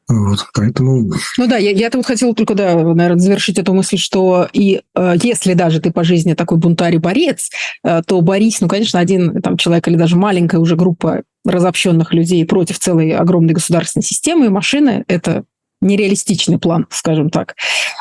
[0.09, 1.11] Вот, поэтому...
[1.39, 5.15] Ну да, я, я-то вот хотела только, да, наверное, завершить эту мысль, что и э,
[5.23, 7.51] если даже ты по жизни такой бунтарь и борец,
[7.83, 12.45] э, то борись, ну, конечно, один там человек или даже маленькая уже группа разобщенных людей
[12.45, 15.45] против целой огромной государственной системы и машины– это
[15.81, 17.55] нереалистичный план, скажем так,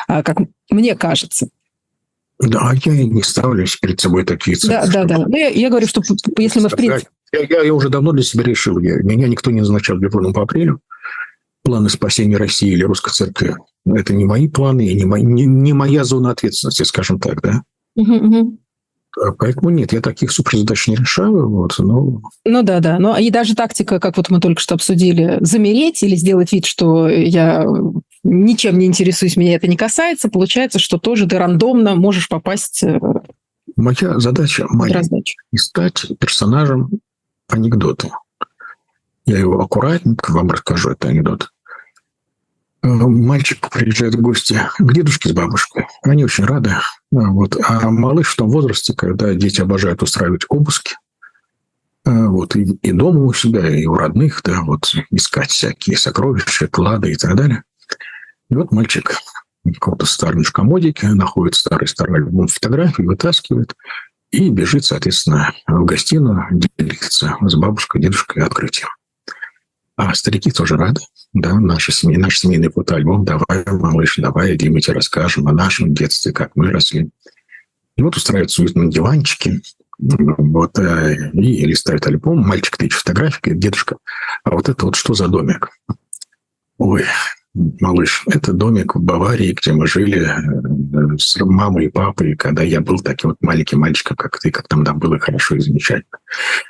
[0.08, 0.38] э, как
[0.70, 1.48] мне кажется.
[2.38, 4.72] Да, я не ставлю перед собой такие цели.
[4.72, 5.18] Да, да, да.
[5.28, 6.02] Но я, я говорю, что
[6.36, 7.08] если мы в принципе...
[7.32, 10.42] Я, я, я уже давно для себя решил, я, меня никто не назначал для по
[10.42, 10.80] апрелю
[11.62, 13.56] планы спасения России или русской церкви.
[13.86, 17.62] Это не мои планы и не, мои, не, не моя зона ответственности, скажем так, да?
[17.94, 18.58] Угу, угу.
[19.38, 21.48] Поэтому нет, я таких суперзадач не решаю.
[21.48, 22.22] Вот, но...
[22.44, 22.98] Ну да, да.
[22.98, 27.08] Но и даже тактика, как вот мы только что обсудили, замереть или сделать вид, что
[27.08, 27.66] я
[28.24, 32.98] ничем не интересуюсь, меня это не касается, получается, что тоже ты рандомно можешь попасть э,
[33.76, 35.02] Моя задача моя–
[35.56, 36.90] стать персонажем
[37.48, 38.10] анекдота.
[39.24, 41.52] Я его аккуратненько вам расскажу, это анекдот.
[42.82, 45.86] Э, мальчик приезжает в гости к дедушке с бабушкой.
[46.02, 46.74] Они очень рады.
[47.10, 47.56] Вот.
[47.64, 50.96] А малыш в том возрасте, когда дети обожают устраивать обыски,
[52.04, 56.66] э, вот, и, и дома у себя, и у родных, да, вот, искать всякие сокровища,
[56.66, 57.62] клады и так далее.
[58.50, 59.12] И вот мальчик
[59.64, 63.76] в каком-то старом комодике находит старый-старый альбом фотографий, вытаскивает
[64.32, 68.88] и бежит, соответственно, в гостиную делиться с бабушкой, дедушкой открытием.
[69.94, 71.02] А старики тоже рады.
[71.34, 73.24] Да, наша семья, наш семейный фотоальбом.
[73.24, 77.10] Давай, малыш, давай, Дима, тебе расскажем о нашем детстве, как мы росли.
[77.96, 79.60] И вот устраивают суетные диванчики,
[79.98, 82.40] вот, э, и листают альбом.
[82.40, 83.98] Мальчик тычет фотографии, говорит, дедушка,
[84.44, 85.68] а вот это вот что за домик?
[86.78, 87.04] Ой,
[87.54, 90.26] малыш, это домик в Баварии, где мы жили
[91.18, 94.84] с мамой и папой, когда я был таким вот маленьким мальчиком, как ты, как там,
[94.84, 96.18] там было хорошо и замечательно.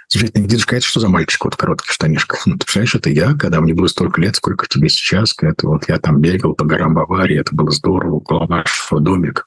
[0.08, 0.48] Замечательно.
[0.48, 1.94] Дедушка, это что за мальчик вот в коротких?
[2.00, 2.14] Ну,
[2.54, 5.98] ты представляешь, это я, когда мне было столько лет, сколько тебе сейчас, это вот я
[5.98, 9.44] там бегал по горам Баварии, это было здорово, около нашего домика.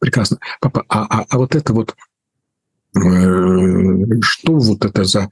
[0.00, 0.38] Прекрасно.
[0.60, 1.94] Папа, а, а, а вот это вот
[2.96, 3.00] э,
[4.22, 5.28] что вот это за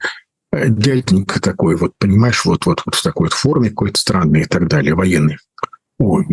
[0.51, 4.67] дяденька такой, вот, понимаешь, вот, вот, вот в такой вот форме какой-то странной и так
[4.67, 5.37] далее, военный.
[5.99, 6.25] Ой,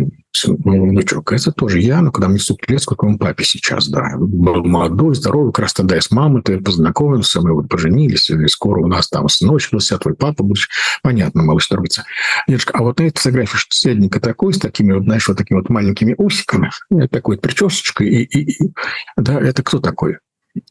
[0.47, 4.11] внучок, это тоже я, но когда мне столько лет, сколько моему папе сейчас, да.
[4.17, 8.47] Был молодой, здоровый, как раз тогда я с мамой -то познакомился, мы вот поженились, и
[8.47, 10.69] скоро у нас там сыночек родился, твой папа будешь.
[11.01, 12.03] Понятно, малыш торгуется.
[12.47, 15.69] Дедушка, а вот на этой фотографии, средненько такой, с такими вот, знаешь, вот такими вот
[15.69, 16.69] маленькими усиками,
[17.09, 18.71] такой причесочкой, и, и, и,
[19.17, 20.17] да, это кто такой?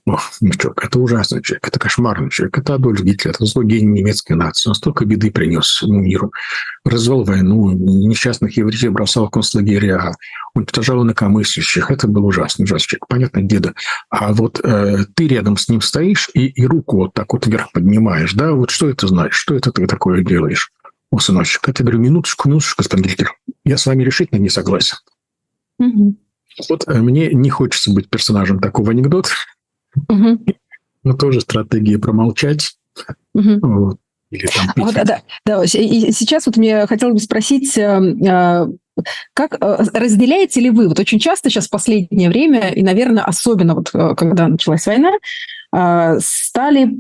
[0.07, 4.33] Ох, Мичок, это ужасный человек, это кошмарный человек, это Адольф Гитлер, это злой гений немецкой
[4.33, 4.71] нации.
[4.71, 6.33] Он столько беды принес миру.
[6.85, 10.13] Развел войну, несчастных евреев бросал в концлагеря,
[10.55, 11.91] уничтожал инакомыслящих.
[11.91, 13.07] Это был ужасный, ужасный человек.
[13.09, 13.75] Понятно, деда.
[14.09, 17.71] А вот э, ты рядом с ним стоишь и, и руку вот так вот вверх
[17.73, 18.53] поднимаешь, да?
[18.53, 19.35] Вот что это значит?
[19.35, 20.73] Что это ты такое делаешь?
[21.11, 23.33] О, сыночек, это говорю, минуточку, минуточку, господин Гитлер.
[23.65, 24.97] Я с вами решительно не согласен.
[25.79, 26.17] Угу.
[26.69, 29.31] Вот э, мне не хочется быть персонажем такого анекдота.
[30.09, 30.45] Угу.
[31.05, 32.77] Ну, тоже стратегия промолчать.
[33.35, 33.59] Угу.
[33.63, 33.99] Вот.
[34.31, 38.67] Или там а вот, да, да, и сейчас вот мне хотелось бы спросить, э, э,
[39.33, 43.75] как э, разделяете ли вы, вот очень часто сейчас в последнее время, и, наверное, особенно
[43.75, 45.13] вот когда началась война,
[46.21, 46.91] стали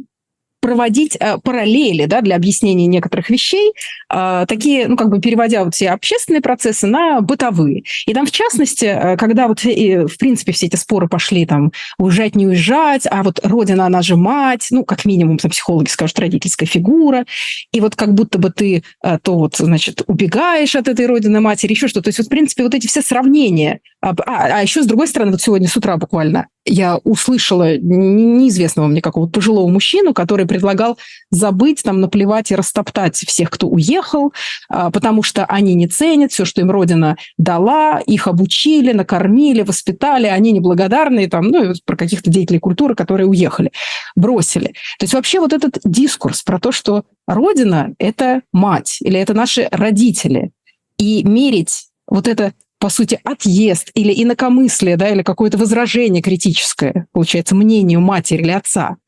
[0.64, 3.74] проводить э, параллели да, для объяснения некоторых вещей,
[4.10, 7.84] э, такие, ну, как бы переводя вот все общественные процессы на бытовые.
[8.06, 12.34] И там, в частности, э, когда вот, в принципе, все эти споры пошли там уезжать,
[12.34, 16.66] не уезжать, а вот родина, она же мать, ну, как минимум, там, психологи скажут, родительская
[16.66, 17.26] фигура,
[17.70, 21.88] и вот как будто бы ты то вот, значит, убегаешь от этой родины матери, еще
[21.88, 22.04] что-то.
[22.04, 23.80] То есть, вот, в принципе, вот эти все сравнения.
[24.00, 29.00] А, а еще, с другой стороны, вот сегодня с утра буквально я услышала неизвестного мне
[29.00, 30.98] какого-то пожилого мужчину, который предлагал
[31.30, 34.32] забыть, там, наплевать и растоптать всех, кто уехал,
[34.68, 40.26] а, потому что они не ценят все, что им Родина дала, их обучили, накормили, воспитали,
[40.26, 43.72] они неблагодарные, там, ну, про каких-то деятелей культуры, которые уехали,
[44.16, 44.68] бросили.
[44.98, 49.68] То есть вообще вот этот дискурс про то, что Родина– это мать или это наши
[49.70, 50.52] родители,
[50.98, 52.52] и мерить вот это,
[52.84, 58.98] по сути, отъезд или инакомыслие, да, или какое-то возражение критическое, получается, мнению матери или отца.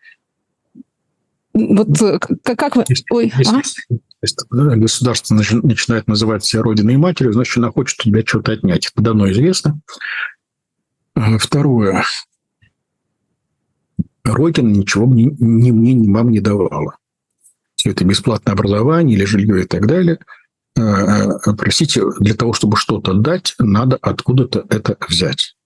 [1.53, 2.85] Вот э, как, как вы...
[3.11, 3.83] Ой, если,
[4.51, 4.77] а?
[4.77, 8.87] государство начинает называть себя родиной и матерью, значит, она хочет у тебя что-то отнять.
[8.87, 9.79] Это давно известно.
[11.14, 12.03] А, второе.
[14.24, 16.97] Родина ничего мне, ни мне, ни вам не давала.
[17.74, 20.18] Все это бесплатное образование или жилье и так далее.
[20.79, 25.57] А, простите, для того, чтобы что-то дать, надо откуда-то это взять.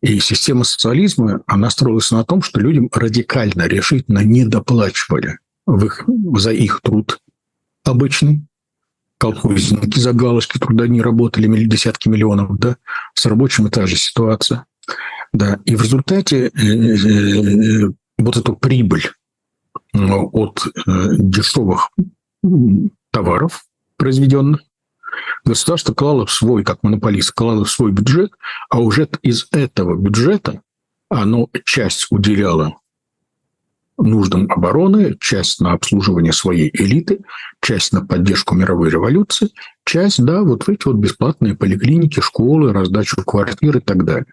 [0.00, 6.04] И система социализма, она строилась на том, что людям радикально, решительно не доплачивали в их,
[6.36, 7.20] за их труд
[7.84, 8.44] обычный.
[9.18, 12.76] Колхозники за галочки труда не работали десятки миллионов, да,
[13.14, 14.66] с рабочим та же ситуация.
[15.32, 19.08] Да, и в результате э, э, вот эту прибыль
[19.94, 21.90] от э, дешевых
[23.12, 23.64] товаров,
[24.02, 24.62] произведенных,
[25.44, 28.32] Государство клало в свой, как монополист, клало в свой бюджет,
[28.70, 30.62] а уже из этого бюджета
[31.08, 32.78] оно часть уделяло
[33.98, 37.20] нуждам обороны, часть на обслуживание своей элиты,
[37.60, 39.50] часть на поддержку мировой революции,
[39.84, 44.32] часть, да, вот в эти вот бесплатные поликлиники, школы, раздачу квартир и так далее.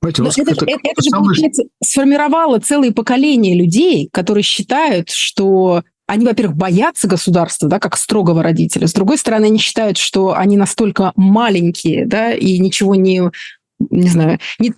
[0.00, 1.50] Понимаете, это, это, это, это же, самое...
[1.82, 8.86] сформировало целые поколения людей, которые считают, что они, во-первых, боятся государства, да, как строгого родителя.
[8.86, 13.30] С другой стороны, они считают, что они настолько маленькие, да, и ничего не
[13.90, 14.74] не знаю, не,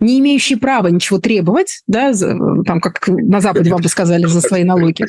[0.00, 4.64] не имеющие права ничего требовать, да, там, как на Западе вам бы сказали, за свои
[4.64, 5.06] налоги.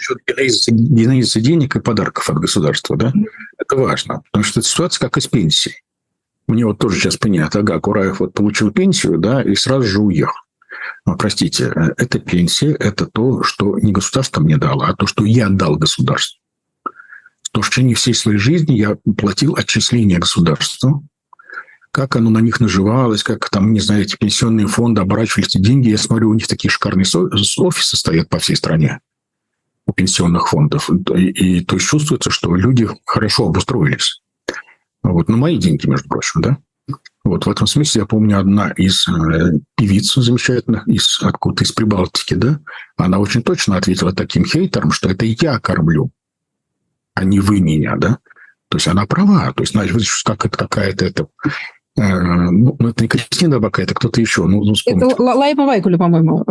[0.71, 3.11] Генезиса денег и подарков от государства, да,
[3.57, 5.73] это важно, потому что это ситуация как из пенсии.
[6.45, 10.37] Мне вот тоже сейчас понятно, ага, Кураев вот получил пенсию, да, и сразу же уехал.
[11.05, 15.25] Но, простите, э, это пенсия, это то, что не государство мне дало, а то, что
[15.25, 16.39] я дал государству.
[17.51, 21.05] То, что течение всей своей жизни я платил отчисления государству,
[21.91, 25.89] как оно на них наживалось, как там, не знаю, эти пенсионные фонды оборачивали эти деньги.
[25.89, 27.05] Я смотрю, у них такие шикарные
[27.57, 29.01] офисы стоят по всей стране
[29.85, 30.89] у пенсионных фондов.
[31.15, 34.21] И, и то есть чувствуется, что люди хорошо обустроились.
[35.03, 36.57] Вот, на мои деньги, между прочим, да?
[37.23, 42.33] Вот в этом смысле я помню одна из э, певиц замечательных из откуда-то из Прибалтики,
[42.33, 42.59] да,
[42.97, 46.09] она очень точно ответила таким хейтерам, что это я кормлю,
[47.13, 48.17] а не вы меня, да.
[48.69, 49.53] То есть она права.
[49.53, 51.27] То есть, значит, как это какая-то это
[51.97, 54.45] э, ну, ну, это не Кристина Бака, это кто-то еще.
[54.45, 56.43] Ну, ну, это Лайма Вайкуля, по-моему.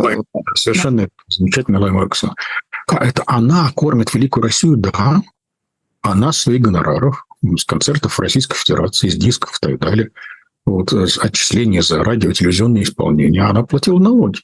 [0.55, 1.09] Совершенно да.
[1.27, 2.33] замечательно Лайма Вайкуля.
[2.87, 5.21] Это она кормит Великую Россию, да.
[6.01, 7.25] Она своих гонораров,
[7.57, 10.11] с концертов Российской Федерации, с дисков и так далее–
[10.65, 14.39] вот, э, отчисления за радио, телевизионное исполнение, она платила налоги.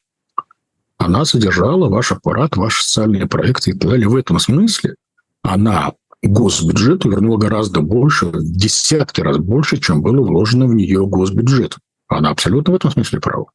[0.98, 4.08] Она содержала ваш аппарат, ваши социальные проекты и так далее.
[4.08, 4.96] В этом смысле
[5.44, 5.94] она
[6.24, 11.78] госбюджету вернула гораздо больше, в десятки раз больше, чем было вложено в нее госбюджет.
[12.08, 13.46] Она абсолютно в этом смысле права.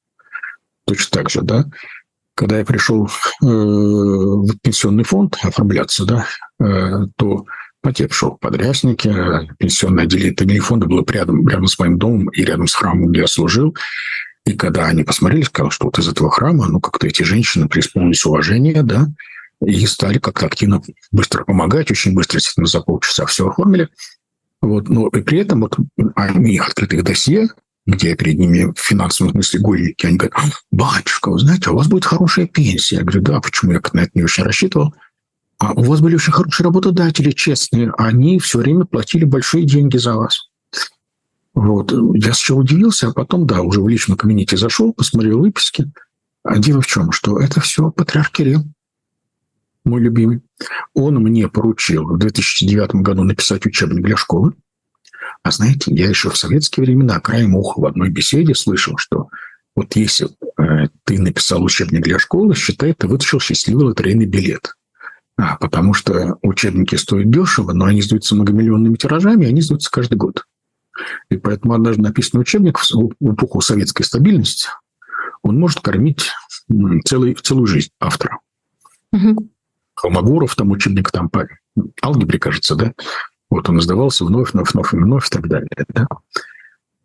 [0.87, 1.67] Точно так же, да.
[2.35, 3.11] Когда я пришел э,
[3.45, 6.27] в пенсионный фонд оформляться, да,
[6.61, 7.45] э, то
[7.83, 9.12] В Подрясники,
[9.59, 13.26] пенсионное отделение фонда было рядом, рядом с моим домом и рядом с храмом, где я
[13.26, 13.76] служил.
[14.47, 18.24] И когда они посмотрели, сказали, что вот из этого храма, ну, как-то эти женщины преисполнились
[18.24, 19.09] уважения, да,
[19.64, 23.89] и стали как-то активно быстро помогать, очень быстро, естественно, за полчаса все оформили.
[24.61, 25.76] Вот, но и при этом вот
[26.14, 27.49] они их открытых досье,
[27.87, 30.37] где я перед ними в финансовом смысле гольники, они говорят,
[30.70, 32.97] батюшка, вы знаете, у вас будет хорошая пенсия.
[32.97, 34.95] Я говорю, да, почему я на это не очень рассчитывал.
[35.63, 37.93] А у вас были очень хорошие работодатели, честные.
[37.97, 40.51] Они все время платили большие деньги за вас.
[41.55, 41.93] Вот.
[41.93, 45.93] Я сначала удивился, а потом, да, уже в личном кабинете зашел, посмотрел выписки.
[46.43, 47.13] А дело в чем?
[47.13, 48.65] Что это все патриарх Кирилл,
[49.85, 50.41] мой любимый.
[50.95, 54.55] Он мне поручил в 2009 году написать учебник для школы.
[55.45, 59.29] А знаете, я еще в советские времена краем уха в одной беседе слышал, что
[59.77, 64.75] вот если э, ты написал учебник для школы, считай, ты вытащил счастливый лотерейный билет.
[65.39, 70.16] А, потому что учебники стоят дешево, но они сдаются многомиллионными тиражами, и они сдаются каждый
[70.16, 70.47] год.
[71.30, 74.68] И поэтому однажды написанный учебник в эпоху советской стабильности,
[75.43, 76.30] он может кормить
[77.05, 78.39] целый, целую жизнь автора.
[79.12, 79.49] Угу.
[79.95, 81.49] Холмогоров, там учебник там по
[82.03, 82.93] алгебре, кажется, да?
[83.51, 85.68] Вот он издавался вновь, вновь, вновь, вновь и так далее.
[85.89, 86.07] Да?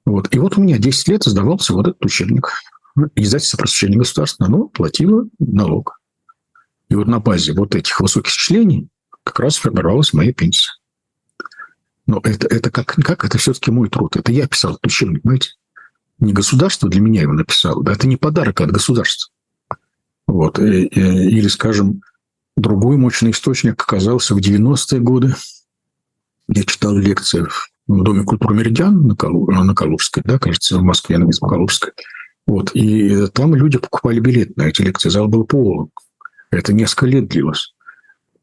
[0.06, 0.34] Вот.
[0.34, 2.50] И вот у меня 10 лет издавался вот этот учебник.
[3.16, 6.00] Издательство просвещения государства, оно платило налог.
[6.90, 8.88] И вот на базе вот этих высоких числений
[9.24, 10.72] как раз формировалась моя пенсия.
[12.06, 14.16] Но это, это как, как это все-таки мой труд.
[14.16, 15.52] Это я писал этот учебник, понимаете?
[16.20, 17.84] Не государство для меня его написало.
[17.84, 19.32] Да, это не подарок от государства.
[20.26, 20.58] Вот.
[20.60, 22.02] Или, скажем,
[22.56, 25.36] другой мощный источник оказался в 90-е годы.
[26.48, 27.46] Я читал лекции
[27.88, 31.92] в Доме культуры «Меридиан» на, Калу, на Калужской, да, кажется, в Москве, на Калужской.
[32.46, 35.90] Вот, и там люди покупали билет на эти лекции, зал был полон.
[36.52, 37.74] Это несколько лет длилось.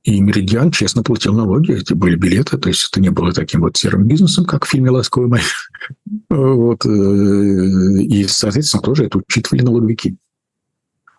[0.05, 3.78] И «Меридиан» честно платил налоги, эти были билеты, то есть это не было таким вот
[3.78, 5.42] серым бизнесом, как в фильме «Ласковый май».
[6.28, 6.84] вот.
[6.84, 10.18] Э, и, соответственно, тоже это учитывали налоговики.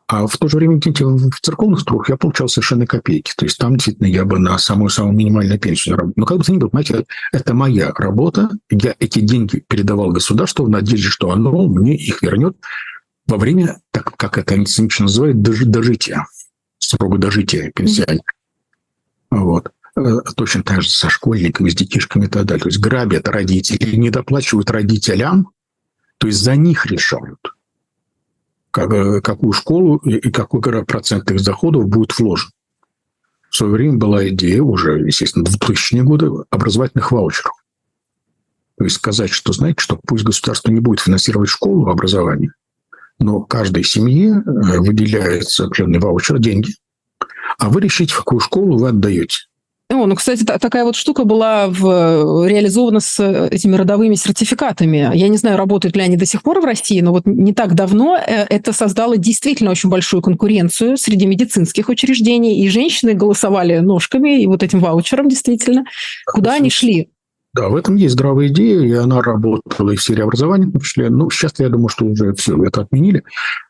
[0.08, 3.34] А в то же время, в церковных структурах я получал совершенно копейки.
[3.36, 6.14] То есть там действительно я бы на самую-самую минимальную пенсию работал.
[6.16, 8.52] Но как бы то ни было, понимаете, это моя работа.
[8.70, 12.56] Я эти деньги передавал государству в надежде, что оно мне их вернет
[13.26, 16.28] во время, так как это они цинично называют, дожития,
[16.80, 18.24] срока дожития пенсионера.
[19.30, 19.72] Вот.
[19.98, 22.64] Э, точно так же со школьниками, с детишками и так далее.
[22.64, 25.52] То есть грабят родителей, не доплачивают родителям,
[26.18, 27.40] то есть за них решают,
[28.72, 32.52] как, э, какую школу и какой процент их доходов будет вложен.
[33.50, 37.54] В свое время была идея уже, естественно, в 2000-е годы образовательных ваучеров.
[38.78, 42.52] То есть сказать, что, знаете, что пусть государство не будет финансировать школу образования,
[43.20, 46.74] но каждой семье э, выделяется определенный ваучер, деньги,
[47.58, 49.38] а вы решите, в какую школу вы отдаете.
[49.92, 55.12] О, ну, кстати, такая вот штука была в, реализована с этими родовыми сертификатами.
[55.14, 57.76] Я не знаю, работают ли они до сих пор в России, но вот не так
[57.76, 64.42] давно э, это создало действительно очень большую конкуренцию среди медицинских учреждений, и женщины голосовали ножками
[64.42, 65.86] и вот этим ваучером действительно.
[66.26, 67.10] Куда они шли?
[67.56, 70.82] Да, в этом есть здравая идея, и она работала и в сфере образования, в том
[70.82, 71.10] числе.
[71.10, 73.24] Ну, сейчас я думаю, что уже все это отменили.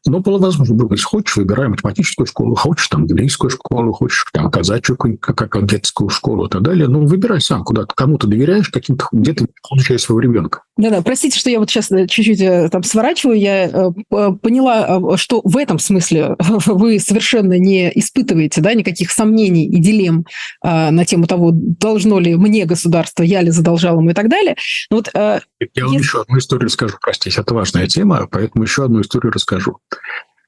[0.08, 1.04] Но было возможно выбрать.
[1.04, 6.50] Хочешь, выбирай математическую школу, хочешь там английскую школу, хочешь там казачью, как, детскую школу и
[6.50, 6.88] так далее.
[6.88, 10.64] Ну, выбирай сам, куда ты кому-то доверяешь, каким-то где-то получаешь своего ребенка.
[10.78, 13.40] Да-да, простите, что я вот сейчас э, чуть-чуть э, там сворачиваю.
[13.40, 19.80] Я э, поняла, что в этом смысле вы совершенно не испытываете да, никаких сомнений и
[19.80, 20.26] дилемм
[20.64, 24.56] на тему того, должно ли мне государство, я ли задолжал ему и так далее.
[24.90, 25.82] Но вот, я если...
[25.82, 29.80] вам еще одну историю расскажу, простите, это важная тема, поэтому еще одну историю расскажу.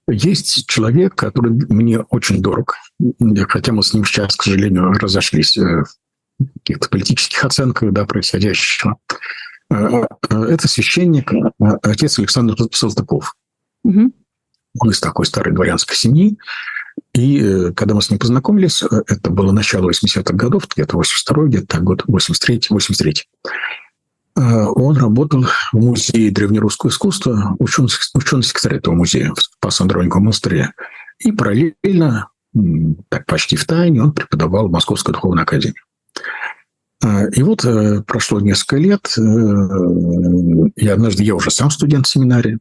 [0.10, 2.78] Есть человек, который мне очень дорог,
[3.50, 5.86] хотя мы с ним сейчас, к сожалению, разошлись в
[6.60, 8.98] каких-то политических оценках да, происходящего.
[9.70, 11.52] Э, э, это священник, э,
[11.84, 13.36] отец Александр Салтыков.
[13.84, 14.12] Угу.
[14.80, 16.38] Он из такой старой дворянской семьи.
[17.18, 22.04] И когда мы с ним познакомились, это было начало 80-х годов, где-то 82-й, где-то год
[22.08, 23.24] 83-й, 83
[24.40, 30.74] он работал в музее древнерусского искусства, ученый, ученый секретарь этого музея в Спас-Андрониковом монастыре.
[31.18, 32.30] И параллельно,
[33.10, 35.82] так почти в тайне, он преподавал в Московской духовной академии.
[37.36, 39.22] И вот э, прошло несколько лет, э,
[40.76, 42.58] и однажды я уже сам студент в семинаре,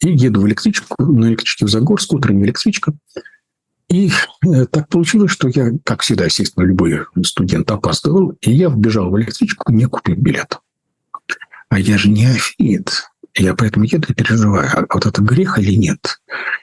[0.00, 2.92] и еду в электричку, на электричке в Загорск, утренняя электричка.
[3.88, 4.10] И
[4.46, 9.18] э, так получилось, что я, как всегда, естественно, любой студент опаздывал, и я вбежал в
[9.18, 10.58] электричку, не купил билет.
[11.68, 13.04] А я же не афит.
[13.36, 16.20] Я поэтому еду и переживаю, а вот это грех или нет?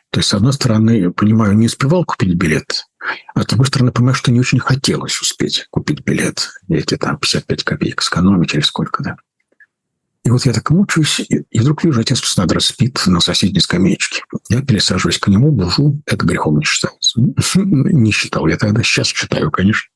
[0.10, 2.86] То есть, с одной стороны, понимаю, не успевал купить билет,
[3.34, 6.50] а с другой стороны, понимаю, что не очень хотелось успеть купить билет.
[6.70, 9.18] Эти там 55 копеек сэкономить или сколько, да.
[10.24, 14.24] И вот я так мучаюсь, и вдруг вижу, отец Паснадра спит на соседней скамеечке.
[14.50, 16.02] Я пересаживаюсь к нему, бужу.
[16.06, 17.20] Это грехом не считается.
[17.56, 19.90] Не считал я тогда, сейчас считаю, конечно.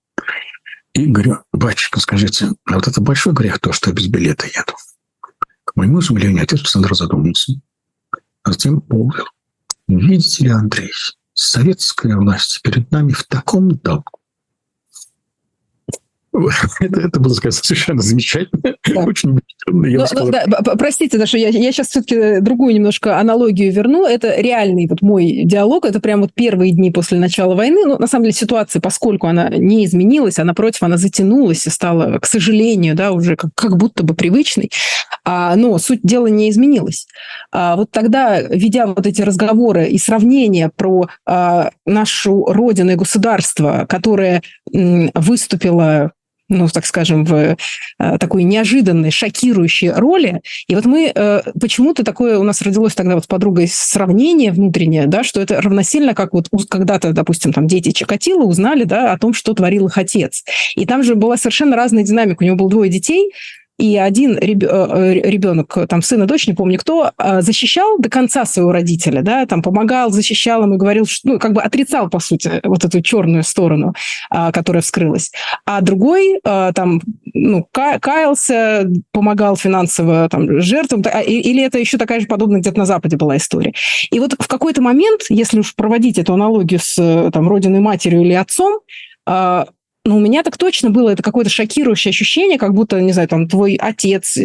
[0.94, 4.74] И говорю, батюшка, скажите, а вот это большой грех, то, что я без билета еду?
[5.66, 7.54] К моему изумлению, отец Александр задумался.
[8.44, 9.26] А затем понял.
[9.88, 10.92] Видите ли, Андрей,
[11.34, 14.20] советская власть перед нами в таком долгу,
[16.80, 19.02] это, это было сказать совершенно замечательно, да.
[19.02, 20.46] очень я ну, да,
[20.78, 24.06] простите, Даша, я, я сейчас все-таки другую немножко аналогию верну.
[24.06, 27.84] Это реальный вот мой диалог, это прям вот первые дни после начала войны.
[27.86, 32.20] Ну, на самом деле, ситуация, поскольку она не изменилась, а напротив, она затянулась и стала,
[32.20, 34.70] к сожалению, да, уже как, как будто бы привычной.
[35.24, 37.08] А, но суть дела не изменилась.
[37.52, 43.88] А, вот тогда, ведя вот эти разговоры и сравнения про а, нашу родину и государство,
[43.90, 46.12] которое м, выступило
[46.50, 50.42] ну, так скажем, в э, такой неожиданной, шокирующей роли.
[50.68, 55.08] И вот мы э, почему-то такое у нас родилось тогда вот с подругой сравнение внутреннее,
[55.08, 59.34] да, что это равносильно, как вот когда-то, допустим, там дети Чикатило узнали, да, о том,
[59.34, 60.44] что творил их отец.
[60.76, 62.44] И там же была совершенно разная динамика.
[62.44, 63.32] У него было двое детей,
[63.78, 68.72] и один ребенок, там сын и дочь, не помню кто, а, защищал до конца своего
[68.72, 72.86] родителя, да, там помогал, защищал ему, говорил, что, ну, как бы отрицал, по сути, вот
[72.86, 73.94] эту черную сторону,
[74.30, 75.32] а, которая вскрылась.
[75.66, 77.02] А другой а, там,
[77.34, 83.18] ну, каялся, помогал финансово там жертвам, или это еще такая же подобная где-то на Западе
[83.18, 83.74] была история.
[84.10, 86.96] И вот в какой-то момент, если уж проводить эту аналогию с
[87.32, 88.80] там родиной матерью или отцом,
[90.06, 93.48] ну, у меня так точно было это какое-то шокирующее ощущение, как будто, не знаю, там
[93.48, 94.38] твой отец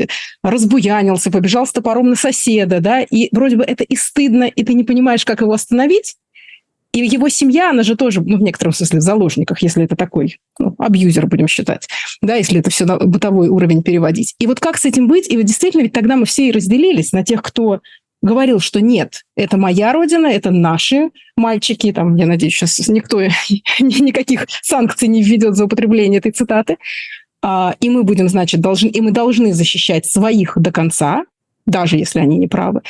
[0.43, 4.73] разбуянился, побежал с топором на соседа, да, и вроде бы это и стыдно, и ты
[4.73, 6.17] не понимаешь, как его остановить.
[6.93, 10.41] И его семья, она же тоже, ну, в некотором смысле, в заложниках, если это такой
[10.59, 11.87] ну, абьюзер, будем считать,
[12.21, 14.35] да, если это все на бытовой уровень переводить.
[14.41, 15.31] И вот как с этим быть?
[15.31, 17.81] И вот действительно, ведь тогда мы все и разделились на тех, кто
[18.23, 23.21] говорил, что нет, это моя родина, это наши мальчики, там, я надеюсь, сейчас никто
[23.81, 26.79] никаких санкций не введет за употребление этой цитаты,
[27.43, 31.25] а, и мы будем, значит, должны, и мы должны защищать своих до конца,
[31.67, 32.83] даже если они не правы.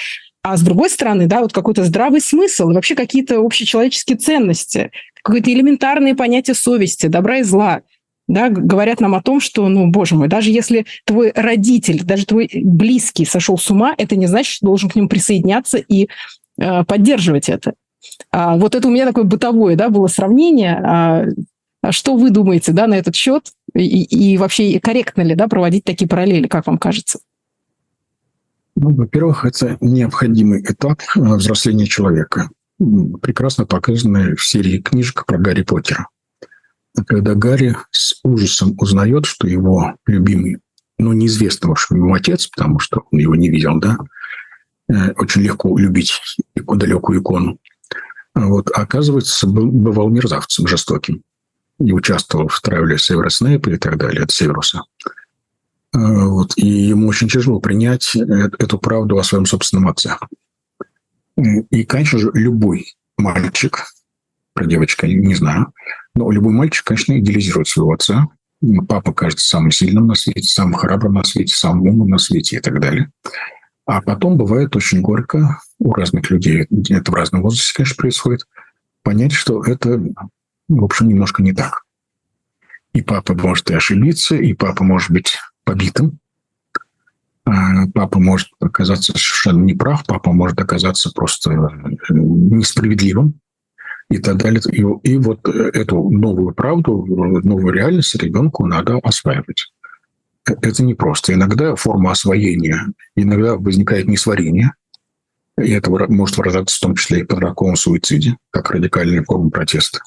[0.43, 4.91] А с другой стороны, да, вот какой-то здравый смысл вообще какие-то общечеловеческие ценности,
[5.23, 7.83] какое-то элементарное понятие совести, добра и зла–
[8.31, 12.49] да, говорят нам о том, что, ну, боже мой, даже если твой родитель, даже твой
[12.55, 16.09] близкий сошел с ума, это не значит, что должен к ним присоединяться и
[16.59, 17.75] э, поддерживать это.
[18.31, 20.81] А, вот это у меня такое бытовое, да, было сравнение.
[20.81, 21.25] А,
[21.83, 23.51] а что вы думаете, да, на этот счет?
[23.75, 27.19] И, и вообще корректно ли, да, проводить такие параллели, как вам кажется?
[28.77, 35.63] Ну, во-первых, это необходимый этап э, взросления человека, прекрасно показанный в серии книжек про Гарри
[35.63, 36.07] Поттера
[37.07, 40.59] когда Гарри с ужасом узнает, что его любимый,
[40.99, 43.99] ну, неизвестного, что ему отец, потому что он его не видел, да,
[44.89, 46.21] э, очень легко любить
[46.55, 47.59] далекую икону.
[48.35, 51.23] Вот, а оказывается, был, бывал мерзавцем жестоким.
[51.79, 54.83] И участвовал в травле Севера Снейпа и так далее, от Северуса.
[55.95, 58.21] Э, вот, и ему очень тяжело принять э,
[58.59, 60.17] эту правду о своем собственном отце.
[61.37, 63.87] И, конечно же, любой мальчик,
[64.53, 65.73] про девочка не знаю,
[66.15, 68.29] но любой мальчик, конечно, идеализирует своего отца.
[68.89, 72.61] Папа кажется самым сильным на свете, самым храбрым на свете, самым умным на свете и
[72.61, 73.11] так далее.
[73.87, 78.47] А потом бывает очень горько у разных людей, это в разном возрасте, конечно, происходит,
[79.03, 80.01] понять, что это,
[80.69, 81.85] в общем, немножко не так.
[82.93, 86.19] И папа может и ошибиться, и папа может быть побитым,
[87.45, 91.57] а папа может оказаться совершенно неправ, папа может оказаться просто э,
[92.11, 93.41] несправедливым
[94.11, 94.61] и так далее.
[94.73, 99.73] И, и вот э, эту новую правду, новую реальность ребенку надо осваивать.
[100.49, 101.33] Э, это непросто.
[101.33, 104.75] Иногда форма освоения, иногда возникает несварение,
[105.59, 110.01] и это может выражаться в том числе и по подростковом суициде, как радикальная форма протеста.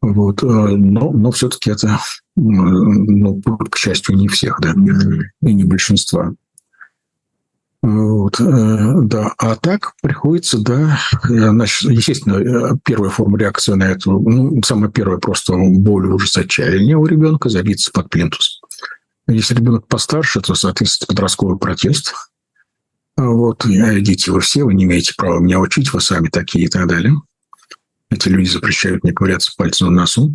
[0.00, 0.42] Вот.
[0.44, 1.98] Э, но, но все-таки это,
[2.36, 6.32] ну, к счастью, не всех, да, и не большинства.
[7.82, 9.32] Вот, э, да.
[9.38, 15.18] А так приходится, да, значит, естественно, э, первая форма реакции на это, ну, самая первая
[15.18, 18.60] просто боль, ужас, отчаяние у ребенка забиться под плинтус.
[19.26, 22.14] Если ребенок постарше, то, соответственно, подростковый протест.
[23.16, 26.86] Вот, идите вы все, вы не имеете права меня учить, вы сами такие и так
[26.86, 27.14] далее.
[28.10, 30.34] Эти люди запрещают мне ковыряться пальцем на носу.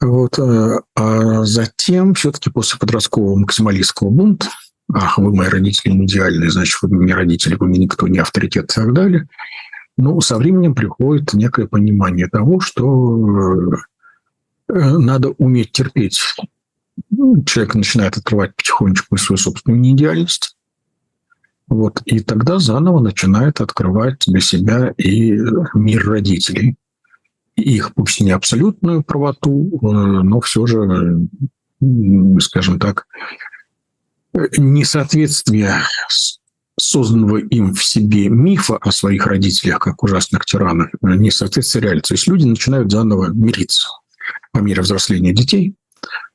[0.00, 4.48] Вот, э, а затем все-таки после подросткового максималистского бунта
[4.94, 8.70] ах, вы мои родители не идеальные, значит, вы мне родители, вы мне никто не авторитет
[8.70, 9.28] и так далее.
[9.96, 13.74] Но со временем приходит некое понимание того, что
[14.68, 16.20] э, надо уметь терпеть.
[17.10, 20.56] Ну, человек начинает открывать потихонечку свою собственную неидеальность.
[21.68, 25.38] Вот, и тогда заново начинает открывать для себя и
[25.74, 26.76] мир родителей.
[27.56, 31.28] Их пусть не абсолютную правоту, э, но все же,
[32.40, 33.06] скажем так,
[34.34, 35.74] несоответствие
[36.80, 42.08] созданного им в себе мифа о своих родителях, как ужасных тиранах, несоответствие реальности.
[42.08, 43.88] То есть люди начинают заново мириться
[44.52, 45.74] по мере взросления детей,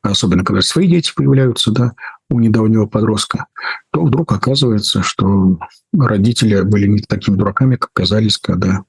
[0.01, 1.93] особенно когда свои дети появляются, да,
[2.29, 3.47] у недавнего подростка,
[3.91, 5.59] то вдруг оказывается, что
[5.93, 8.83] родители были не такими дураками, как казались, когда...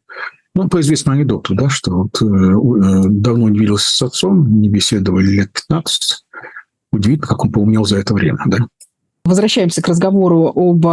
[0.54, 4.68] Ну, по известному анекдоту, да, что вот э, э давно не виделся с отцом, не
[4.68, 6.24] беседовали лет 15,
[6.90, 8.66] удивительно, как он поумнел за это время, да
[9.28, 10.86] возвращаемся к разговору об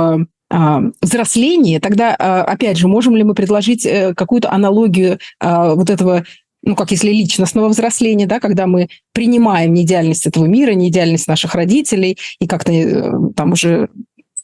[0.50, 5.90] а, взрослении, тогда, а, опять же, можем ли мы предложить э, какую-то аналогию а, вот
[5.90, 6.24] этого
[6.66, 12.18] ну, как если личностного взросления, да, когда мы принимаем неидеальность этого мира, неидеальность наших родителей,
[12.40, 13.90] и как-то э, там уже...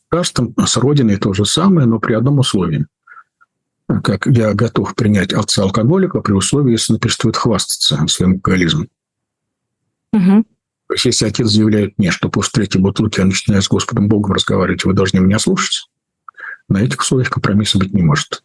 [0.07, 2.85] Каждым с Родиной то же самое, но при одном условии.
[4.03, 8.87] Как я готов принять отца алкоголика при условии, если он перестает хвастаться своим алкоголизмом.
[10.13, 10.45] Угу.
[10.91, 14.33] То есть, если отец заявляет мне, что после третьей бутылки я начинаю с Господом Богом
[14.33, 15.87] разговаривать, вы должны меня слушать,
[16.67, 18.43] на этих условиях компромисса быть не может.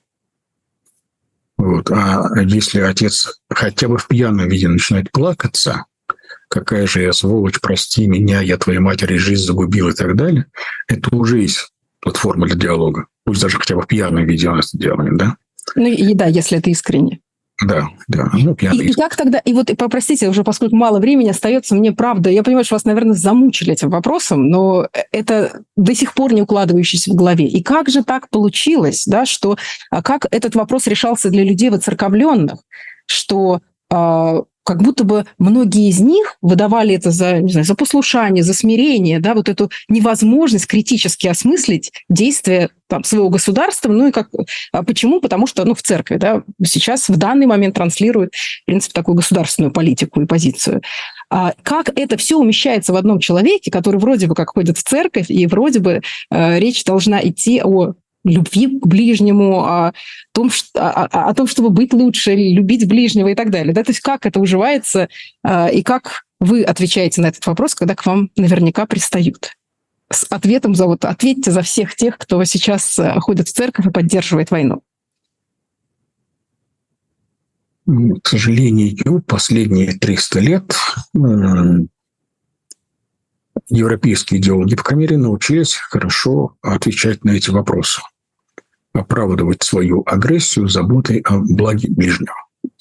[1.57, 1.91] Вот.
[1.91, 5.87] А если отец хотя бы в пьяном виде начинает плакаться,
[6.47, 10.47] какая же я сволочь, прости меня, я твоей матери жизнь загубил и так далее,
[10.87, 13.07] это уже есть платформа для диалога.
[13.25, 15.37] Пусть даже хотя бы в пьяном виде у нас делаем, да?
[15.75, 17.19] Ну и да, если это искренне.
[17.65, 18.31] Да, да.
[18.35, 21.93] Ну, и, и как тогда, и вот, и попростите, уже поскольку мало времени остается, мне
[21.93, 26.43] правда, я понимаю, что вас, наверное, замучили этим вопросом, но это до сих пор не
[26.43, 27.47] укладывающееся в голове.
[27.47, 29.57] И как же так получилось, да, что,
[29.91, 32.61] а как этот вопрос решался для людей воцерковленных,
[33.07, 38.43] что а, как будто бы многие из них выдавали это за, не знаю, за послушание,
[38.43, 43.93] за смирение, да, вот эту невозможность критически осмыслить действия там, своего государства.
[43.93, 44.29] Ну и как,
[44.73, 45.21] а почему?
[45.21, 49.73] Потому что ну, в церкви да, сейчас в данный момент транслируют, в принципе, такую государственную
[49.73, 50.83] политику и позицию.
[51.31, 55.31] А как это все умещается в одном человеке, который вроде бы как ходит в церковь,
[55.31, 57.95] и вроде бы э, речь должна идти о
[58.27, 59.93] любви к ближнему, о
[60.33, 63.73] том, что, о, о том, чтобы быть лучше, любить ближнего и так далее.
[63.73, 63.85] Да?
[63.85, 65.09] То есть как это уживается
[65.43, 69.53] а, и как вы отвечаете на этот вопрос, когда к вам наверняка пристают?
[70.11, 73.91] С ответом за вот ответьте за всех тех, кто сейчас э, ходит в церковь и
[73.91, 74.83] поддерживает войну.
[78.23, 80.77] К сожалению, последние 300 лет
[83.69, 88.01] европейские идеологи, по крайней мере, научились хорошо отвечать на эти вопросы
[88.99, 92.35] оправдывать свою агрессию заботой о благе ближнего.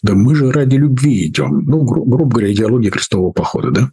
[0.03, 1.63] Да мы же ради любви идем.
[1.66, 3.91] Ну, гру- грубо говоря, идеология крестового похода, да?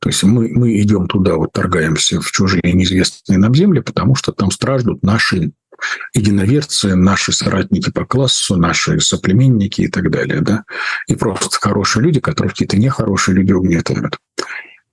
[0.00, 4.32] То есть мы, мы идем туда, вот торгаемся в чужие неизвестные нам земли, потому что
[4.32, 5.52] там страждут наши
[6.14, 10.64] единоверцы, наши соратники по классу, наши соплеменники и так далее, да?
[11.08, 14.18] И просто хорошие люди, которых какие-то нехорошие люди угнетают.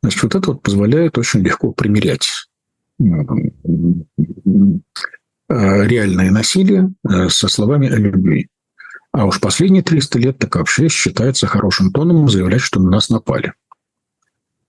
[0.01, 2.29] Значит, вот это вот позволяет очень легко примерять
[5.51, 8.47] реальное насилие э, со словами о любви.
[9.11, 13.53] А уж последние 300 лет так вообще считается хорошим тоном заявлять, что на нас напали.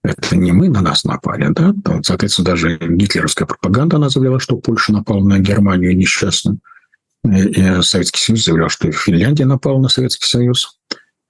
[0.03, 1.73] Это не мы на нас напали, да?
[2.03, 6.59] Соответственно, даже гитлеровская пропаганда, она заявляла, что Польша напала на Германию несчастно.
[7.25, 10.81] И Советский Союз заявлял, что Финляндия напала на Советский Союз.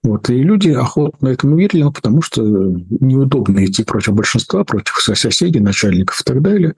[0.03, 5.61] Вот, и люди охотно этому верили, ну, потому что неудобно идти против большинства, против соседей,
[5.61, 6.75] начальников и так далее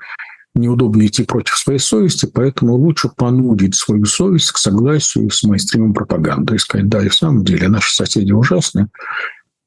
[0.55, 6.55] неудобно идти против своей совести, поэтому лучше понудить свою совесть к согласию с мейнстримом пропаганды
[6.55, 8.89] и сказать, да, и в самом деле наши соседи ужасны,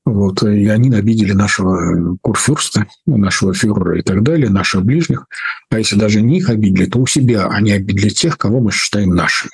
[0.06, 5.26] вот, и они обидели нашего курфюрста, нашего фюрера и так далее, наших ближних.
[5.70, 9.10] А если даже не их обидели, то у себя они обидели тех, кого мы считаем
[9.10, 9.52] нашими.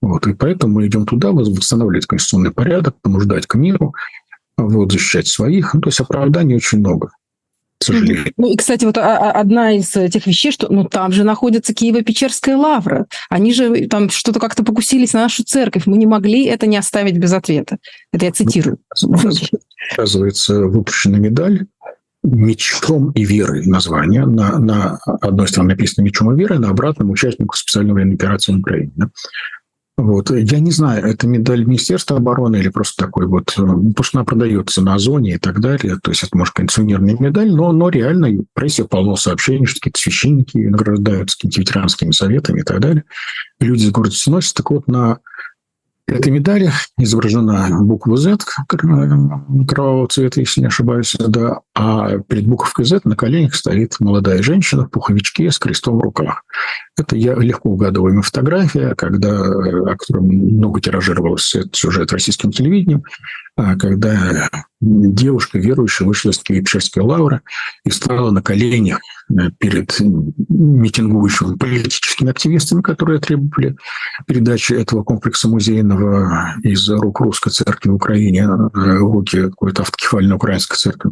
[0.00, 3.94] Вот, и поэтому мы идем туда восстанавливать конституционный порядок, понуждать к миру,
[4.56, 5.74] вот, защищать своих.
[5.74, 7.10] Ну, то есть оправданий очень много
[7.78, 8.32] к сожалению.
[8.36, 11.72] Ну и, кстати, вот а, а, одна из тех вещей, что ну там же находится
[11.72, 13.06] Киево-Печерская лавра.
[13.30, 15.86] Они же там что-то как-то покусились на нашу церковь.
[15.86, 17.78] Мы не могли это не оставить без ответа.
[18.12, 18.78] Это я цитирую.
[19.92, 21.66] Оказывается, выпущена медаль
[22.24, 24.26] мечом и верой название.
[24.26, 28.58] На, на одной стороне написано мечом и верой, на обратном участнику специальной военной операции на
[28.58, 28.92] Украине.
[28.96, 29.10] Да?
[29.98, 30.30] Вот.
[30.30, 34.24] Я не знаю, это медаль Министерства обороны или просто такой вот, э, потому что она
[34.24, 35.98] продается на Озоне и так далее.
[36.00, 40.00] То есть это, может, кондиционерная медаль, но, но реально в прессе полно сообщений, что какие-то
[40.00, 43.02] священники награждаются какими-то ветеранскими советами и так далее.
[43.58, 44.54] люди с гордостью носят.
[44.54, 45.18] Так вот, на
[46.08, 53.00] этой медали изображена буква Z кровавого цвета, если не ошибаюсь, да, а перед буковкой Z
[53.04, 56.44] на коленях стоит молодая женщина в пуховичке с крестом в руках.
[56.96, 63.04] Это я легко угадываемая фотография, когда, о которой много тиражировалось этот сюжет российским телевидением,
[63.78, 64.48] когда
[64.80, 67.40] девушка верующая вышла из Киевской лавры
[67.84, 69.00] и стала на коленях
[69.30, 69.98] э, перед
[70.48, 73.76] митингующими политическими активистами, которые требовали
[74.26, 80.76] передачи этого комплекса музейного из рук русской церкви в Украине в руки какой-то автокефальной украинской
[80.76, 81.10] церкви.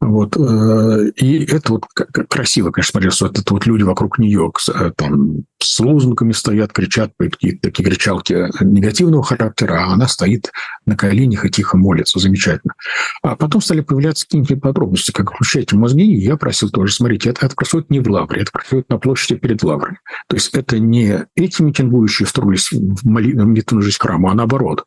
[0.00, 0.34] Вот.
[0.36, 1.84] Э, и это вот
[2.28, 3.26] красиво, конечно, смотрится.
[3.26, 8.46] Вот это вот люди вокруг нее э, там с лозунгами стоят, кричат, какие-то такие кричалки
[8.64, 10.50] негативного характера, а она стоит
[10.86, 12.18] на коленях и тихо молится.
[12.18, 12.74] Замечательно.
[13.22, 17.44] А потом стали появляться какие-то подробности, как включайте мозги, и я просил тоже, смотрите, это,
[17.44, 19.98] это происходит не в Лавре, это происходит на площади перед Лаврой.
[20.28, 24.84] То есть это не эти митингующие строились в молитвенную жизнь храма, а наоборот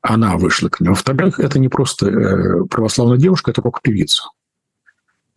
[0.00, 0.94] она вышла к нему.
[0.94, 4.22] Во-вторых, это не просто э, православная девушка, это рок-певица.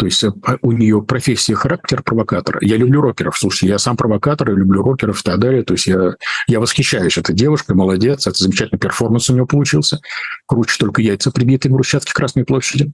[0.02, 0.32] То есть э,
[0.64, 2.58] у нее профессия, характер провокатора.
[2.64, 3.38] Я люблю рокеров.
[3.38, 5.62] Слушайте, я сам провокатор, я люблю рокеров и так далее.
[5.62, 6.16] То есть я,
[6.48, 8.26] я восхищаюсь этой девушкой, молодец.
[8.26, 10.00] Это замечательный перформанс у нее получился.
[10.48, 12.94] Круче только яйца прибиты в Брусчатке Красной площади.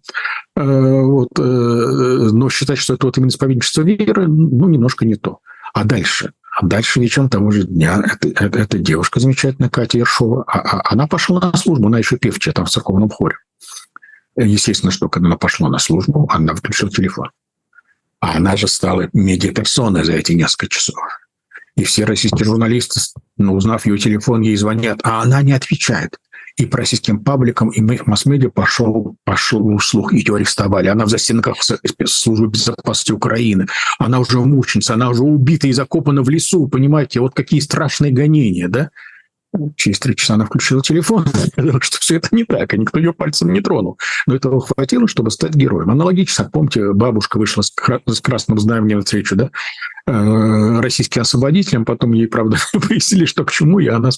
[0.58, 1.30] Э, вот.
[1.38, 5.39] Но считать, что это вот именно исповедничество веры, ну, немножко не то.
[5.74, 6.34] А дальше?
[6.60, 10.91] А дальше вечером того же дня эта, эта, эта девушка замечательная, Катя Ершова, а, а,
[10.91, 13.38] она пошла на службу, она еще певчая там в церковном хоре.
[14.38, 17.31] Естественно, что когда она пошла на службу, она выключила телефон.
[18.19, 20.95] А она же стала медиаперсоной за эти несколько часов.
[21.75, 22.99] И все российские журналисты
[23.38, 26.17] но узнав ее телефон, ей звонят, а она не отвечает.
[26.55, 30.88] И по российским пабликам, и масс-медиа пошел, пошел слух, ее арестовали.
[30.88, 31.57] Она в застенках
[32.05, 33.67] службы безопасности Украины.
[33.99, 37.19] Она уже мученица, она уже убита и закопана в лесу, понимаете?
[37.19, 38.89] Вот какие страшные гонения, да?
[39.75, 43.13] Через три часа она включила телефон, сказала, что все это не так, и никто ее
[43.13, 43.97] пальцем не тронул.
[44.25, 45.89] Но этого хватило, чтобы стать героем.
[45.89, 49.51] Аналогично, помните, бабушка вышла с красным знаменем встречу, да,
[50.08, 54.10] российским освободителям, потом ей, правда, выяснили, что к чему, и она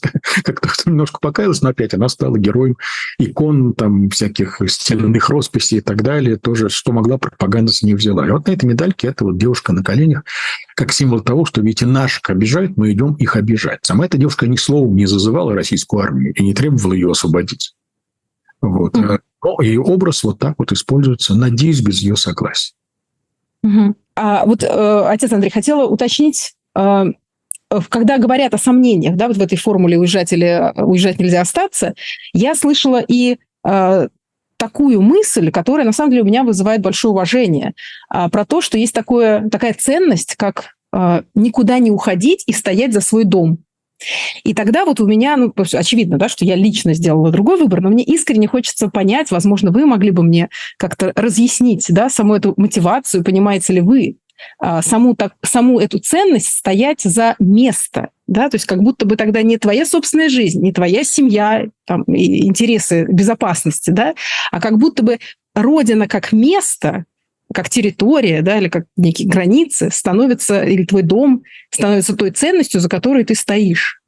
[0.44, 2.78] как-то немножко покаялась, но опять она стала героем
[3.18, 8.28] икон, там, всяких стеляных росписей и так далее, тоже, что могла, пропаганда с ней взяла.
[8.28, 10.24] И вот на этой медальке эта вот девушка на коленях,
[10.76, 13.80] как символ того, что, видите, наших обижают, мы идем их обижать.
[13.82, 17.74] Сама эта девушка ни словом не зазывала российскую армию и не требовала ее освободить.
[18.62, 18.96] Вот.
[18.96, 19.20] Mm-hmm.
[19.44, 22.74] Но ее образ вот так вот используется, надеюсь, без ее согласия.
[24.16, 27.06] А вот, э, отец Андрей, хотела уточнить, э,
[27.90, 31.94] когда говорят о сомнениях, да, вот в этой формуле уезжать или уезжать нельзя остаться,
[32.34, 34.08] я слышала и э,
[34.58, 37.74] такую мысль, которая на самом деле у меня вызывает большое уважение,
[38.14, 42.94] э, про то, что есть такое, такая ценность, как э, никуда не уходить и стоять
[42.94, 43.60] за свой дом.
[44.44, 47.90] И тогда вот у меня, ну, очевидно, да, что я лично сделала другой выбор, но
[47.90, 53.24] мне искренне хочется понять, возможно, вы могли бы мне как-то разъяснить, да, саму эту мотивацию,
[53.24, 54.18] понимаете ли вы,
[54.58, 59.16] а, саму, так, саму эту ценность стоять за место, да, то есть как будто бы
[59.16, 64.16] тогда не твоя собственная жизнь, не твоя семья, там, интересы безопасности, да,
[64.52, 65.20] а как будто бы
[65.56, 67.06] Родина как место,
[67.54, 72.90] как территория, да, или как некие границы становится, или твой дом становится той ценностью, за
[72.90, 74.02] которой ты стоишь.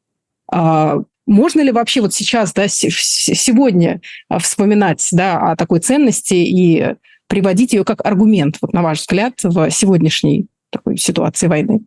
[0.52, 6.96] А можно ли вообще вот сейчас, да, сегодня а, вспоминать, да, о такой ценности и
[7.28, 11.82] приводить ее как аргумент, вот на ваш взгляд, в сегодняшней такой ситуации войны?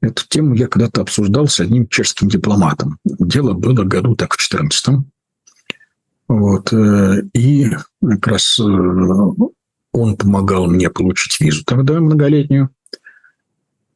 [0.00, 2.98] Эту тему я когда-то обсуждал с одним чешским дипломатом.
[3.04, 5.04] Дело было году так в 14
[6.28, 6.72] вот.
[6.72, 7.70] Э, и
[8.06, 8.62] как раз э,
[10.00, 12.70] он помогал мне получить визу тогда многолетнюю.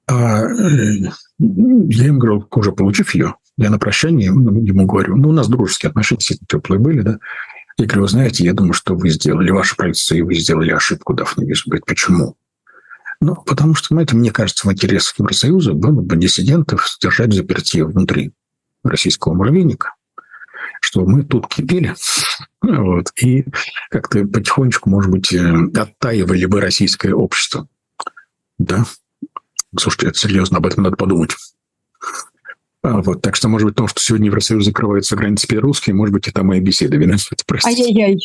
[0.06, 5.32] А э, я ему говорю, уже получив ее, я на прощание ему говорю, ну, у
[5.32, 7.18] нас дружеские отношения теплые были, да.
[7.78, 11.14] Я говорю, вы знаете, я думаю, что вы сделали, ваше правительство, и вы сделали ошибку,
[11.14, 11.62] дав мне визу.
[11.66, 12.36] Говорит, почему?
[13.20, 18.32] Ну, потому что, знаете, мне кажется, в интересах Евросоюза было бы диссидентов держать заперти внутри
[18.82, 19.94] российского муравейника,
[20.82, 21.94] что мы тут кипели,
[22.60, 23.44] вот, и
[23.88, 27.68] как-то потихонечку, может быть, э, оттаивали бы российское общество.
[28.58, 28.84] Да?
[29.78, 31.30] Слушайте, это серьезно, об этом надо подумать.
[32.84, 36.26] А, вот, так что, может быть, то, что сегодня Евросоюз закрывается границы белорусские, может быть,
[36.26, 37.36] это моя беседа виновата.
[37.64, 38.18] Ай-яй-яй.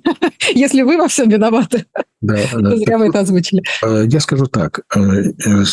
[0.54, 1.86] Если вы во всем виноваты,
[2.20, 3.62] да, да, зря вы это озвучили.
[3.82, 4.80] А, я скажу так.
[4.94, 5.64] Э, э,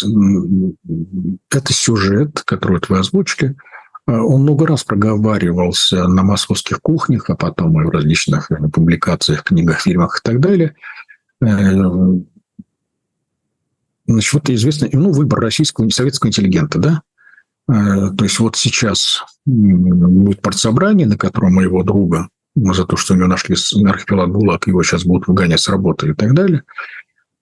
[1.52, 3.56] это сюжет, который вы озвучили,
[4.08, 10.20] он много раз проговаривался на московских кухнях, а потом и в различных публикациях, книгах, фильмах
[10.20, 10.76] и так далее.
[11.40, 12.26] Значит,
[14.34, 17.02] вот известный ну, выбор российского советского интеллигента, да?
[17.70, 23.18] Э, то есть вот сейчас будет партсобрание, на котором моего друга за то, что у
[23.18, 26.64] него нашли архипелаг ГУЛАГ, его сейчас будут выгонять с работы и так далее.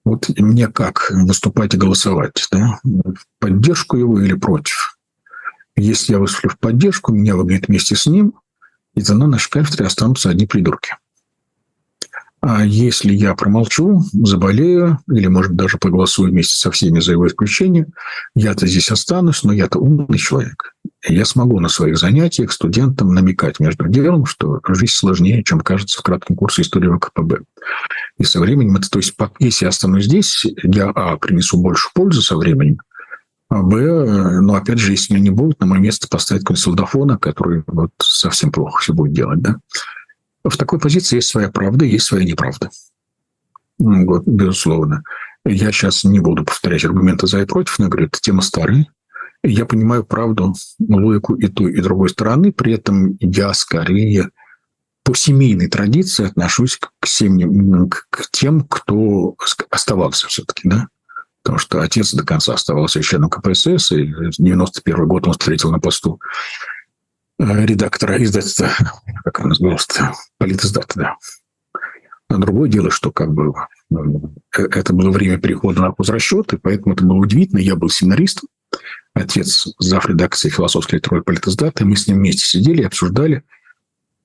[0.05, 2.47] Вот мне как выступать и голосовать?
[2.51, 2.80] Да?
[2.84, 4.99] В поддержку его или против?
[5.80, 8.34] Если я выступлю в поддержку, меня выгонят вместе с ним,
[8.95, 10.91] и тогда на кафедре останутся одни придурки.
[12.41, 17.88] А если я промолчу, заболею, или, может даже проголосую вместе со всеми за его исключение,
[18.36, 20.73] я-то здесь останусь, но я-то умный человек.
[21.07, 25.99] И я смогу на своих занятиях студентам намекать между делом, что жизнь сложнее, чем кажется
[25.99, 27.39] в кратком курсе истории ВКПБ.
[28.17, 32.21] И со временем это, то есть, если я останусь здесь, я, а, принесу больше пользы
[32.21, 32.80] со временем,
[33.50, 37.64] а, б, ну, опять же, если не будет, на мое место поставить какой-нибудь солдафона, который
[37.68, 39.58] вот совсем плохо все будет делать, да
[40.43, 42.70] в такой позиции есть своя правда, есть своя неправда.
[43.78, 45.04] Вот, безусловно.
[45.45, 48.88] Я сейчас не буду повторять аргументы за и против, но говорю, это тема старая.
[49.41, 52.52] Я понимаю правду, логику и той, и другой стороны.
[52.52, 54.32] При этом я скорее
[55.04, 59.36] по семейной традиции отношусь к, семьям, к тем, кто
[59.70, 60.88] оставался все-таки, да.
[61.43, 66.19] Потому что отец до конца оставался членом КПСС, и 91 год он встретил на посту
[67.39, 68.69] Э, редактора издательства,
[69.23, 69.87] как оно называлось,
[70.37, 71.15] политиздата, да.
[72.27, 73.53] А другое дело, что как бы
[73.91, 77.59] э, это было время перехода на хозрасчет, и поэтому это было удивительно.
[77.59, 78.49] Я был семинаристом,
[79.13, 80.05] отец зав.
[80.05, 83.43] редакции философской литературы политиздата, мы с ним вместе сидели и обсуждали,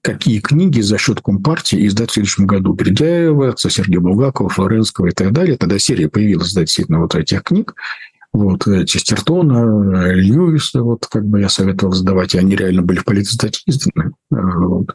[0.04, 2.74] какие книги за счет Компартии издать в следующем году.
[2.74, 5.56] Бердяева, Сергея Булгакова, Флоренского и так далее.
[5.56, 7.74] Тогда серия появилась, действительно, вот этих книг.
[8.34, 13.62] Вот, Честертона, Льюиса, вот, как бы я советовал задавать, и они реально были в политстатьи
[13.66, 14.12] изданы.
[14.30, 14.94] Вот.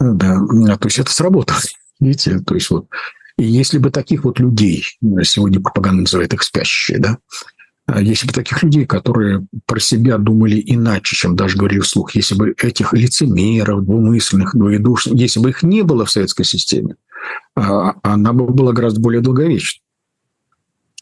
[0.00, 0.40] Да,
[0.76, 1.60] то есть это сработало.
[2.00, 2.86] Видите, то есть вот
[3.36, 4.84] и если бы таких вот людей,
[5.22, 7.59] сегодня пропаганда называет их спящие, да, а
[7.98, 12.54] если бы таких людей, которые про себя думали иначе, чем даже говорили вслух, если бы
[12.62, 16.96] этих лицемеров, двумысленных, двоедушных, если бы их не было в советской системе,
[17.56, 19.82] а, она бы была гораздо более долговечна,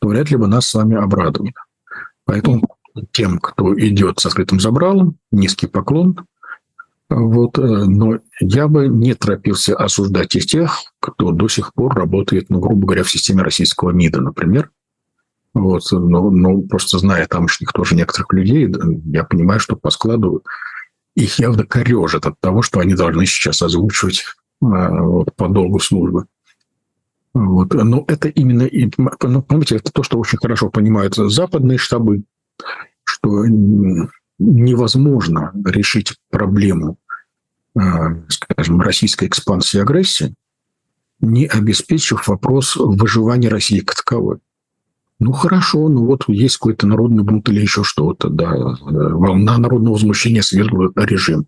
[0.00, 1.52] то вряд ли бы нас с вами обрадовали.
[2.24, 2.68] Поэтому
[3.10, 6.16] тем, кто идет с открытым забралом, низкий поклон–
[7.10, 12.50] вот, э, но я бы не торопился осуждать из тех, кто до сих пор работает,
[12.50, 14.70] ну, грубо говоря, в системе российского МИДа, например.
[15.58, 18.72] Вот, но, но просто зная тамошних тоже некоторых людей,
[19.06, 20.44] я понимаю, что по складу
[21.16, 24.24] их явно корежит от того, что они должны сейчас озвучивать
[24.62, 26.26] а, вот, по долгу службы.
[27.34, 27.74] Вот.
[27.74, 28.68] Но это именно,
[29.22, 32.22] ну, понимаете, это то, что очень хорошо понимают западные штабы,
[33.02, 33.44] что
[34.38, 36.98] невозможно решить проблему,
[37.74, 37.80] э,
[38.28, 40.34] скажем, российской экспансии и агрессии,
[41.20, 44.38] не обеспечив вопрос выживания России как таковой.
[45.20, 49.94] Ну хорошо, ну вот есть какой-то народный бунт или еще что-то, да, э, волна народного
[49.94, 51.46] возмущения свергла режим.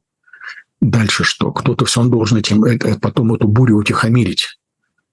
[0.81, 1.53] Дальше что?
[1.53, 4.59] Кто-то все равно должен этим, это, потом эту бурю утихомирить,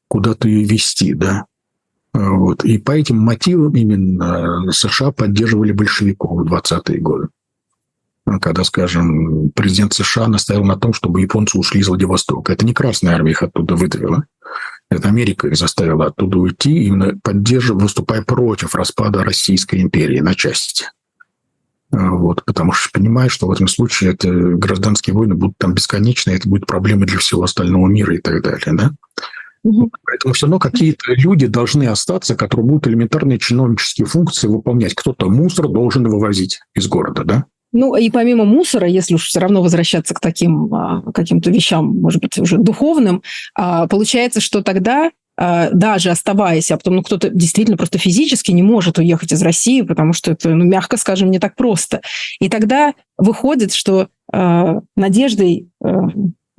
[0.07, 1.45] куда-то ее вести, да.
[2.13, 2.65] Э, вот.
[2.65, 7.27] И по этим мотивам именно США поддерживали большевиков в 20-е годы
[8.41, 12.51] когда, скажем, президент США настоял на том, чтобы японцы ушли из Владивостока.
[12.51, 14.25] Это не Красная армия их оттуда выдавила.
[14.89, 20.85] Это Америка их заставила оттуда уйти, именно поддерживая, выступая против распада Российской империи на части.
[21.91, 26.31] А, вот, потому что понимаешь, что в этом случае это гражданские войны будут там бесконечны,
[26.31, 28.73] это будет проблемой для всего остального мира и так далее.
[28.73, 28.91] Да?
[29.63, 29.91] Угу.
[30.03, 34.95] Поэтому все равно какие-то люди должны остаться, которые будут элементарные чиновнические функции выполнять.
[34.95, 37.45] Кто-то мусор должен вывозить из города, да?
[37.73, 42.21] Ну, и помимо мусора, если уж все равно возвращаться к таким а, каким-то вещам, может
[42.21, 43.23] быть, уже духовным,
[43.55, 48.63] а, получается, что тогда а, даже оставаясь, а потом ну, кто-то действительно просто физически не
[48.63, 52.01] может уехать из России, потому что это, ну, мягко скажем, не так просто.
[52.39, 55.87] И тогда выходит, что э, надеждой э,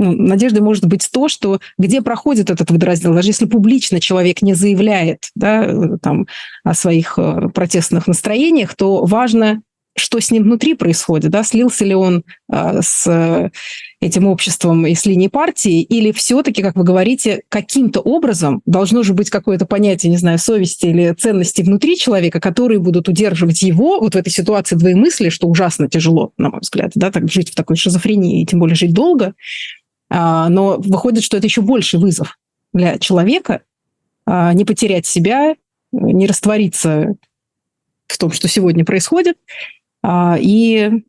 [0.01, 4.55] ну, надеждой может быть то, что где проходит этот водораздел, даже если публично человек не
[4.55, 6.29] заявляет да, там,
[6.63, 7.19] о своих
[7.53, 9.61] протестных настроениях, то важно
[9.99, 13.51] что с ним внутри происходит, да, слился ли он э, с
[14.01, 19.13] этим обществом и с линией партии, или все-таки, как вы говорите, каким-то образом должно же
[19.13, 24.15] быть какое-то понятие, не знаю, совести или ценности внутри человека, которые будут удерживать его вот
[24.15, 27.77] в этой ситуации двоемыслия, что ужасно тяжело, на мой взгляд, да, так жить в такой
[27.77, 29.35] шизофрении, и тем более жить долго,
[30.11, 32.39] а, но выходит, что это еще больше вызов
[32.73, 33.63] для человека
[34.27, 35.55] а, не потерять себя,
[35.93, 37.17] не раствориться
[38.07, 41.03] в том, что сегодня происходит, а, и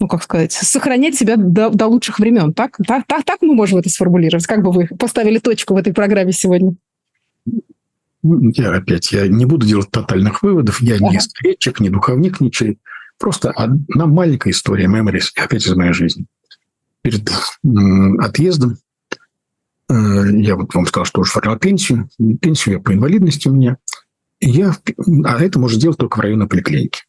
[0.00, 2.54] ну, как сказать, сохранять себя до, до лучших времен.
[2.54, 2.76] Так?
[2.86, 3.24] Так, так?
[3.24, 4.46] так мы можем это сформулировать?
[4.46, 6.74] Как бы вы поставили точку в этой программе сегодня?
[8.22, 10.80] Я опять, я не буду делать тотальных выводов.
[10.80, 11.08] Я ага.
[11.08, 12.78] не скретчик, не духовник, ничей.
[13.18, 16.26] Просто одна маленькая история меморис, опять из моей жизни.
[17.02, 17.28] Перед
[18.20, 18.76] отъездом
[19.88, 19.94] э,
[20.34, 22.08] я вот вам сказал, что уже оформлял пенсию.
[22.40, 23.78] Пенсию я по инвалидности у меня.
[24.40, 24.76] я,
[25.24, 27.02] а это можно сделать только в районной поликлинике.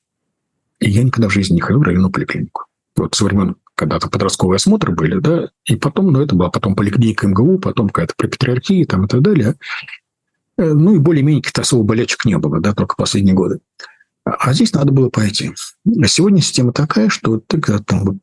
[0.79, 2.65] И я никогда в жизни не ходил в районную поликлинику.
[2.95, 7.27] Вот со времен когда-то подростковые осмотры были, да, и потом, ну, это была потом поликлиника
[7.27, 9.55] МГУ, потом какая-то пропатриархия там и так далее.
[10.57, 13.59] Э, ну, и более-менее каких-то особо болячек не было, да, только последние годы.
[14.25, 15.51] А, а здесь надо было пойти.
[16.01, 18.19] А сегодня система такая, что ты, когда там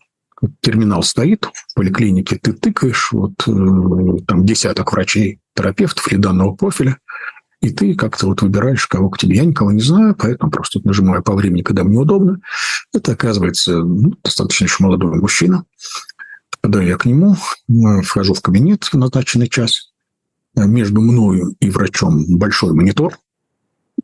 [0.61, 6.99] терминал стоит в поликлинике, ты тыкаешь, вот э, там десяток врачей, терапевтов или данного профиля,
[7.61, 9.37] и ты как-то вот выбираешь, кого к тебе.
[9.37, 12.41] Я никого не знаю, поэтому просто нажимаю по времени, когда мне удобно.
[12.93, 15.65] Это, оказывается, ну, достаточно еще молодой мужчина.
[16.51, 17.37] Попадаю я к нему,
[18.03, 19.93] вхожу в кабинет в назначенный час.
[20.55, 23.19] Между мною и врачом большой монитор.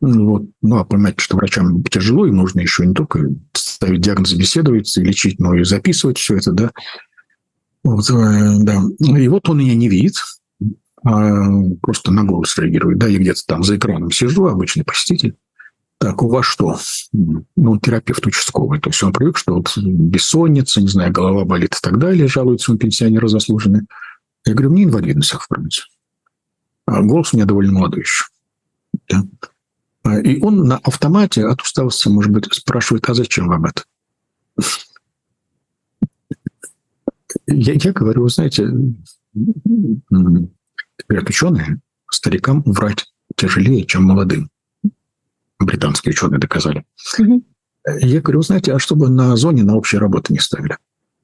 [0.01, 0.43] Вот.
[0.61, 5.39] Ну, а понимаете, что врачам тяжело, им нужно еще не только ставить диагноз, беседовать, лечить,
[5.39, 6.71] но и записывать все это, да.
[7.83, 8.81] Вот, э, да.
[8.99, 10.15] И вот он меня не видит,
[11.03, 12.97] просто на голос реагирует.
[12.97, 15.35] Да, я где-то там за экраном сижу, обычный посетитель.
[15.97, 16.77] Так, у вас что?
[17.55, 18.79] Ну, терапевт участковый.
[18.79, 22.71] То есть он привык, что вот бессонница, не знаю, голова болит и так далее, жалуется
[22.71, 23.85] он пенсионеры заслуженные.
[24.45, 25.87] Я говорю, мне инвалидность оформить.
[26.85, 28.25] А голос у меня довольно молодой еще.
[29.09, 29.23] Да.
[30.03, 33.83] А, и он на автомате от усталости, может быть, спрашивает, а зачем вам это?
[37.47, 38.69] Я, я говорю, вы знаете,
[41.07, 44.49] Говорят ученые, старикам врать тяжелее, чем молодым.
[45.59, 46.85] Британские ученые доказали.
[47.19, 47.43] Угу.
[47.99, 50.77] Я говорю, знаете, а чтобы на зоне на общей работы не ставили?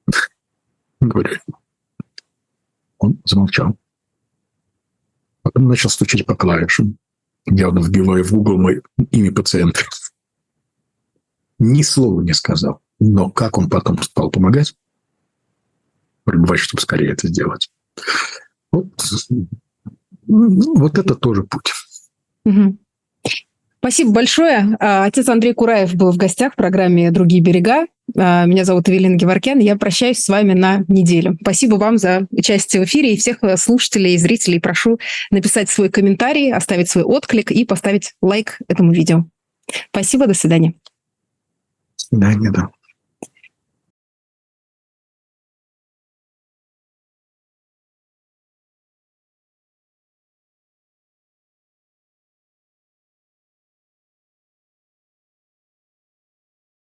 [1.00, 1.38] Говорю.
[2.98, 3.78] Он замолчал.
[5.42, 6.98] Потом начал стучать по клавишам,
[7.46, 9.80] явно вбивая в Google мой имя пациента.
[11.58, 12.82] Ни слова не сказал.
[12.98, 14.74] Но как он потом стал помогать,
[16.24, 17.70] пробивать, чтобы скорее это сделать.
[18.72, 18.86] Вот,
[20.26, 21.72] вот это тоже путь.
[22.44, 22.76] Угу.
[23.78, 24.76] Спасибо большое.
[24.78, 27.86] А, отец Андрей Кураев был в гостях в программе «Другие берега».
[28.14, 29.58] А, меня зовут Эвелина Геворкян.
[29.58, 31.38] Я прощаюсь с вами на неделю.
[31.40, 33.14] Спасибо вам за участие в эфире.
[33.14, 34.98] И всех слушателей и зрителей прошу
[35.30, 39.24] написать свой комментарий, оставить свой отклик и поставить лайк этому видео.
[39.90, 40.74] Спасибо, до свидания.
[41.96, 42.68] До свидания, да.